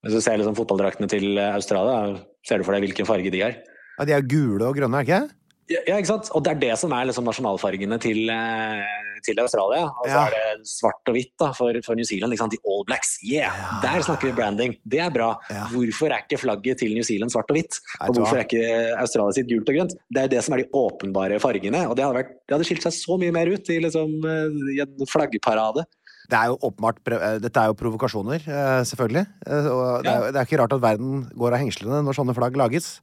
Hvis 0.02 0.18
du 0.18 0.24
ser 0.24 0.40
liksom 0.42 0.58
fotballdraktene 0.58 1.10
til 1.12 1.38
eh, 1.38 1.54
Australia, 1.54 2.18
ser 2.48 2.62
du 2.62 2.66
for 2.66 2.76
deg 2.76 2.88
hvilken 2.88 3.10
farge 3.10 3.34
de 3.34 3.44
er? 3.46 3.60
Ja, 4.00 4.08
de 4.08 4.16
er 4.18 4.26
gule 4.26 4.66
og 4.66 4.78
grønne, 4.80 4.98
er 4.98 5.06
ikke? 5.06 5.22
det? 5.22 5.38
Ja, 5.72 5.82
ja, 5.88 6.00
ikke 6.02 6.10
sant? 6.10 6.32
Og 6.36 6.44
det 6.44 6.56
er 6.56 6.64
det 6.64 6.74
som 6.82 6.94
er 6.96 7.08
liksom 7.08 7.28
nasjonalfargene 7.30 8.00
til, 8.02 8.24
eh, 8.34 9.11
til 9.24 9.40
Australia. 9.44 9.86
Og 9.90 10.06
så 10.08 10.12
Ja. 10.14 10.26
er 10.28 10.36
det 10.58 10.68
svart 10.70 11.08
og 11.08 11.16
hvitt 11.16 11.32
da, 11.40 11.52
for, 11.58 11.74
for 11.86 11.96
New 12.00 12.08
Zealand. 12.08 12.38
Sant? 12.40 12.52
De 12.56 12.60
All 12.68 12.84
Blacks. 12.88 13.18
Yeah! 13.24 13.52
Ja. 13.62 13.80
Der 13.86 14.02
snakker 14.08 14.30
vi 14.30 14.34
branding. 14.38 14.76
Det 14.88 15.00
er 15.04 15.10
bra. 15.14 15.32
Ja. 15.50 15.68
Hvorfor 15.72 16.12
er 16.12 16.24
ikke 16.26 16.40
flagget 16.42 16.80
til 16.84 16.94
New 16.98 17.04
Zealand 17.08 17.32
svart 17.34 17.50
og 17.52 17.58
hvitt? 17.60 17.80
Og 18.08 18.16
hvorfor 18.18 18.38
er 18.42 18.46
ikke 18.48 18.66
Australia 19.02 19.38
sitt 19.38 19.50
gult 19.52 19.70
og 19.72 19.76
grønt? 19.80 19.96
Det 20.10 20.22
er 20.24 20.28
jo 20.30 20.34
det 20.36 20.44
som 20.46 20.56
er 20.58 20.64
de 20.64 20.70
åpenbare 20.82 21.40
fargene. 21.44 21.86
Og 21.88 21.96
det 21.98 22.06
hadde, 22.06 22.18
vært, 22.22 22.36
det 22.48 22.56
hadde 22.58 22.68
skilt 22.70 22.86
seg 22.88 22.96
så 22.98 23.18
mye 23.22 23.34
mer 23.36 23.52
ut 23.52 23.70
i, 23.74 23.80
liksom, 23.84 24.14
eh, 24.26 24.76
i 24.78 24.82
en 24.84 25.08
flaggparade. 25.10 25.86
Det 26.32 26.38
er 26.40 26.48
jo 26.52 26.58
åpenbart 26.64 27.00
eh, 27.12 27.38
Dette 27.44 27.60
er 27.60 27.72
jo 27.72 27.76
provokasjoner, 27.80 28.44
eh, 28.48 28.82
selvfølgelig. 28.88 29.26
Og 29.72 30.04
det 30.06 30.12
er, 30.12 30.28
det 30.32 30.40
er 30.40 30.46
ikke 30.48 30.60
rart 30.62 30.76
at 30.78 30.84
verden 30.84 31.26
går 31.36 31.56
av 31.58 31.60
hengslene 31.64 32.04
når 32.06 32.16
sånne 32.22 32.36
flagg 32.38 32.56
lages. 32.60 33.00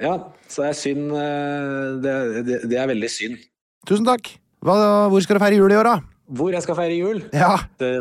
Ja, 0.00 0.14
så 0.48 0.62
det 0.64 0.68
er 0.70 0.78
synd. 0.78 1.10
Det, 2.04 2.12
det, 2.46 2.60
det 2.70 2.78
er 2.80 2.86
veldig 2.88 3.10
synd. 3.12 3.40
Tusen 3.88 4.06
takk. 4.08 4.30
Hva, 4.60 4.76
hvor 5.08 5.24
skal 5.24 5.38
du 5.38 5.42
feire 5.42 5.56
jul 5.56 5.72
i 5.72 5.78
år, 5.80 5.88
da? 5.88 5.96
Hvor 6.36 6.52
jeg 6.54 6.64
skal 6.64 6.76
feire 6.78 6.98
jul? 6.98 7.22
Ja. 7.32 7.54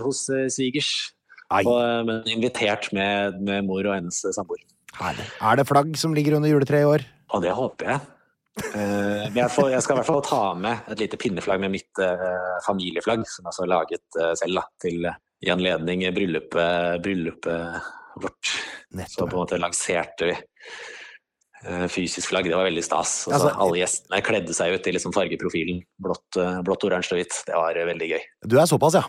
Hos 0.04 0.26
eh, 0.34 0.50
svigers. 0.52 0.92
Og, 1.50 1.72
eh, 1.72 2.02
men 2.06 2.28
invitert 2.30 2.92
med, 2.94 3.40
med 3.42 3.66
mor 3.66 3.88
og 3.88 3.96
hennes 3.96 4.22
samboer. 4.36 4.62
Herlig. 5.00 5.26
Er 5.40 5.60
det 5.60 5.68
flagg 5.70 5.94
som 5.98 6.14
ligger 6.18 6.38
under 6.38 6.52
juletreet 6.52 6.86
i 6.86 6.90
år? 6.90 7.06
Og 7.34 7.46
det 7.46 7.54
håper 7.56 7.94
jeg. 7.94 8.08
Uh, 8.60 9.30
jeg, 9.32 9.48
får, 9.54 9.70
jeg 9.72 9.84
skal 9.86 9.96
i 9.96 10.00
hvert 10.02 10.10
fall 10.10 10.24
ta 10.26 10.42
med 10.60 10.92
et 10.92 11.00
lite 11.06 11.20
pinneflagg 11.22 11.62
med 11.64 11.72
mitt 11.78 12.02
uh, 12.04 12.58
familieflagg, 12.66 13.24
som 13.30 13.48
jeg 13.48 13.56
har 13.62 13.72
laget 13.72 14.20
uh, 14.20 14.34
selv, 14.36 14.60
da, 14.60 14.66
til, 14.84 15.06
eh, 15.08 15.20
i 15.46 15.52
anledning 15.54 16.04
bryllupet, 16.12 17.00
bryllupet 17.06 17.88
vårt. 18.20 18.52
Så 19.08 19.24
på 19.24 19.30
en 19.30 19.38
måte 19.38 19.60
lanserte 19.62 20.28
vi 20.28 20.36
eh, 20.36 20.99
fysisk 21.92 22.30
flagg. 22.32 22.48
Det 22.48 22.56
var 22.56 22.68
veldig 22.70 22.84
stas. 22.86 23.14
Altså, 23.28 23.52
alle 23.52 23.82
gjestene 23.82 24.22
kledde 24.26 24.56
seg 24.56 24.76
ut 24.76 24.88
i 24.88 24.94
liksom 24.96 25.16
fargeprofilen. 25.16 25.82
Blått, 26.02 26.38
eh, 26.40 26.60
blått, 26.66 26.86
oransje 26.88 27.16
og 27.16 27.22
hvitt. 27.22 27.40
Det 27.48 27.56
var 27.58 27.80
eh, 27.80 27.88
veldig 27.90 28.10
gøy. 28.14 28.22
Du 28.48 28.56
er 28.60 28.70
såpass, 28.70 29.00
ja. 29.00 29.06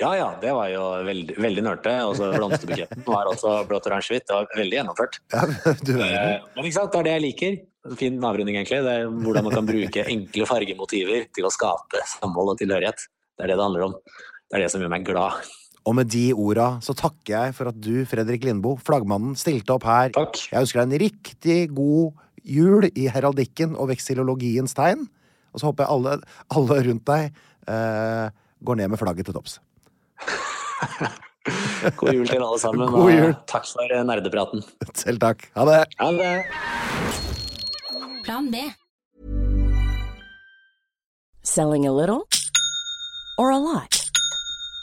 Ja 0.00 0.14
ja, 0.16 0.28
det 0.40 0.52
var 0.56 0.68
jo 0.70 0.84
veldig, 1.04 1.34
veldig 1.40 1.64
nørte. 1.66 1.94
Og 2.08 2.14
så 2.16 2.30
blomsterbuketten 2.34 3.04
var 3.08 3.28
også 3.30 3.56
blått, 3.68 3.88
oransje, 3.90 4.16
hvitt. 4.16 4.28
Det 4.28 4.36
var 4.36 4.48
veldig 4.60 4.78
gjennomført. 4.78 5.20
ja 5.34 5.44
du 5.86 5.94
er 5.96 6.14
det. 6.14 6.36
Men 6.56 6.68
ikke 6.68 6.78
sant, 6.78 6.92
det 6.92 7.00
er 7.00 7.08
det 7.08 7.16
jeg 7.16 7.26
liker. 7.26 7.60
Fin 8.00 8.20
avrunding, 8.20 8.60
egentlig. 8.60 8.82
Det 8.84 8.96
er 8.98 9.08
hvordan 9.08 9.48
man 9.48 9.56
kan 9.56 9.68
bruke 9.68 10.04
enkle 10.16 10.48
fargemotiver 10.48 11.30
til 11.36 11.48
å 11.48 11.54
skape 11.54 12.04
samhold 12.16 12.54
og 12.54 12.60
tilhørighet. 12.60 13.08
Det 13.36 13.46
er 13.46 13.52
det 13.54 13.56
det 13.56 13.66
handler 13.66 13.88
om. 13.88 13.96
Det 14.50 14.58
er 14.58 14.66
det 14.66 14.70
som 14.72 14.84
gjør 14.84 14.92
meg 14.92 15.08
glad. 15.08 15.40
Og 15.90 15.96
med 15.98 16.06
de 16.12 16.28
orda 16.30 16.76
så 16.86 16.94
takker 16.94 17.32
jeg 17.34 17.54
for 17.56 17.70
at 17.72 17.78
du, 17.82 18.04
Fredrik 18.06 18.44
Lindboe, 18.46 18.78
flaggmannen, 18.86 19.34
stilte 19.38 19.74
opp 19.74 19.88
her. 19.88 20.12
Takk. 20.14 20.38
Jeg 20.52 20.62
ønsker 20.62 20.78
deg 20.78 20.86
en 20.86 21.00
riktig 21.02 21.56
god 21.74 22.20
jul 22.46 22.86
i 22.94 23.08
heraldikken 23.10 23.74
og 23.74 23.90
veksilologiens 23.90 24.76
tegn. 24.78 25.08
Og 25.50 25.58
så 25.58 25.66
håper 25.66 25.82
jeg 25.82 25.96
alle, 25.96 26.12
alle 26.54 26.78
rundt 26.86 27.06
deg 27.10 27.40
eh, 27.74 28.30
går 28.62 28.78
ned 28.78 28.92
med 28.92 29.02
flagget 29.02 29.26
til 29.26 29.34
topps. 29.34 29.58
God 31.98 32.12
jul 32.14 32.28
til 32.28 32.38
alle 32.44 32.60
sammen. 32.62 32.86
God 32.94 33.10
jul. 33.10 33.32
Og 33.32 33.42
takk 33.50 33.66
for 33.66 33.90
eh, 33.90 34.04
nerdepraten. 34.06 34.62
Selv 34.94 35.18
takk. 35.26 35.48
Ha 35.58 35.66
det. 35.66 35.80
Ha 35.98 36.12
det. 36.14 36.34
Plan 38.22 38.52
B. 38.54 38.62
Selling 41.42 41.88
a 41.88 41.92
little 41.92 42.28
or 43.38 43.50
a 43.50 43.58
lot? 43.58 43.99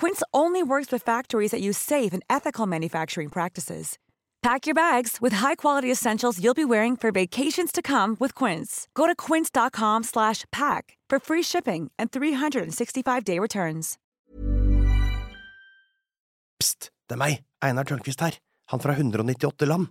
Quince 0.00 0.22
only 0.32 0.62
works 0.62 0.92
with 0.92 1.02
factories 1.02 1.50
that 1.50 1.60
use 1.60 1.76
safe 1.76 2.12
and 2.14 2.22
ethical 2.30 2.66
manufacturing 2.66 3.28
practices. 3.28 3.98
Pack 4.42 4.66
your 4.66 4.74
bags 4.74 5.18
with 5.20 5.32
high-quality 5.32 5.90
essentials 5.90 6.38
you'll 6.38 6.54
be 6.54 6.64
wearing 6.64 6.96
for 6.96 7.10
vacations 7.10 7.72
to 7.72 7.82
come 7.82 8.16
with 8.20 8.34
Quince. 8.36 8.86
Go 8.94 9.06
to 9.08 9.14
quince.com 9.16 10.04
slash 10.04 10.44
pack 10.52 10.96
for 11.10 11.18
free 11.18 11.42
shipping 11.42 11.90
and 11.98 12.12
365-day 12.12 13.38
returns. 13.40 13.98
Pst, 16.60 16.90
det 17.08 17.14
er 17.14 17.18
meg, 17.18 17.42
Einar 17.62 17.86
Tørnquist 17.86 18.22
her, 18.22 18.38
han 18.70 18.80
fra 18.82 18.94
198 18.94 19.66
land. 19.66 19.90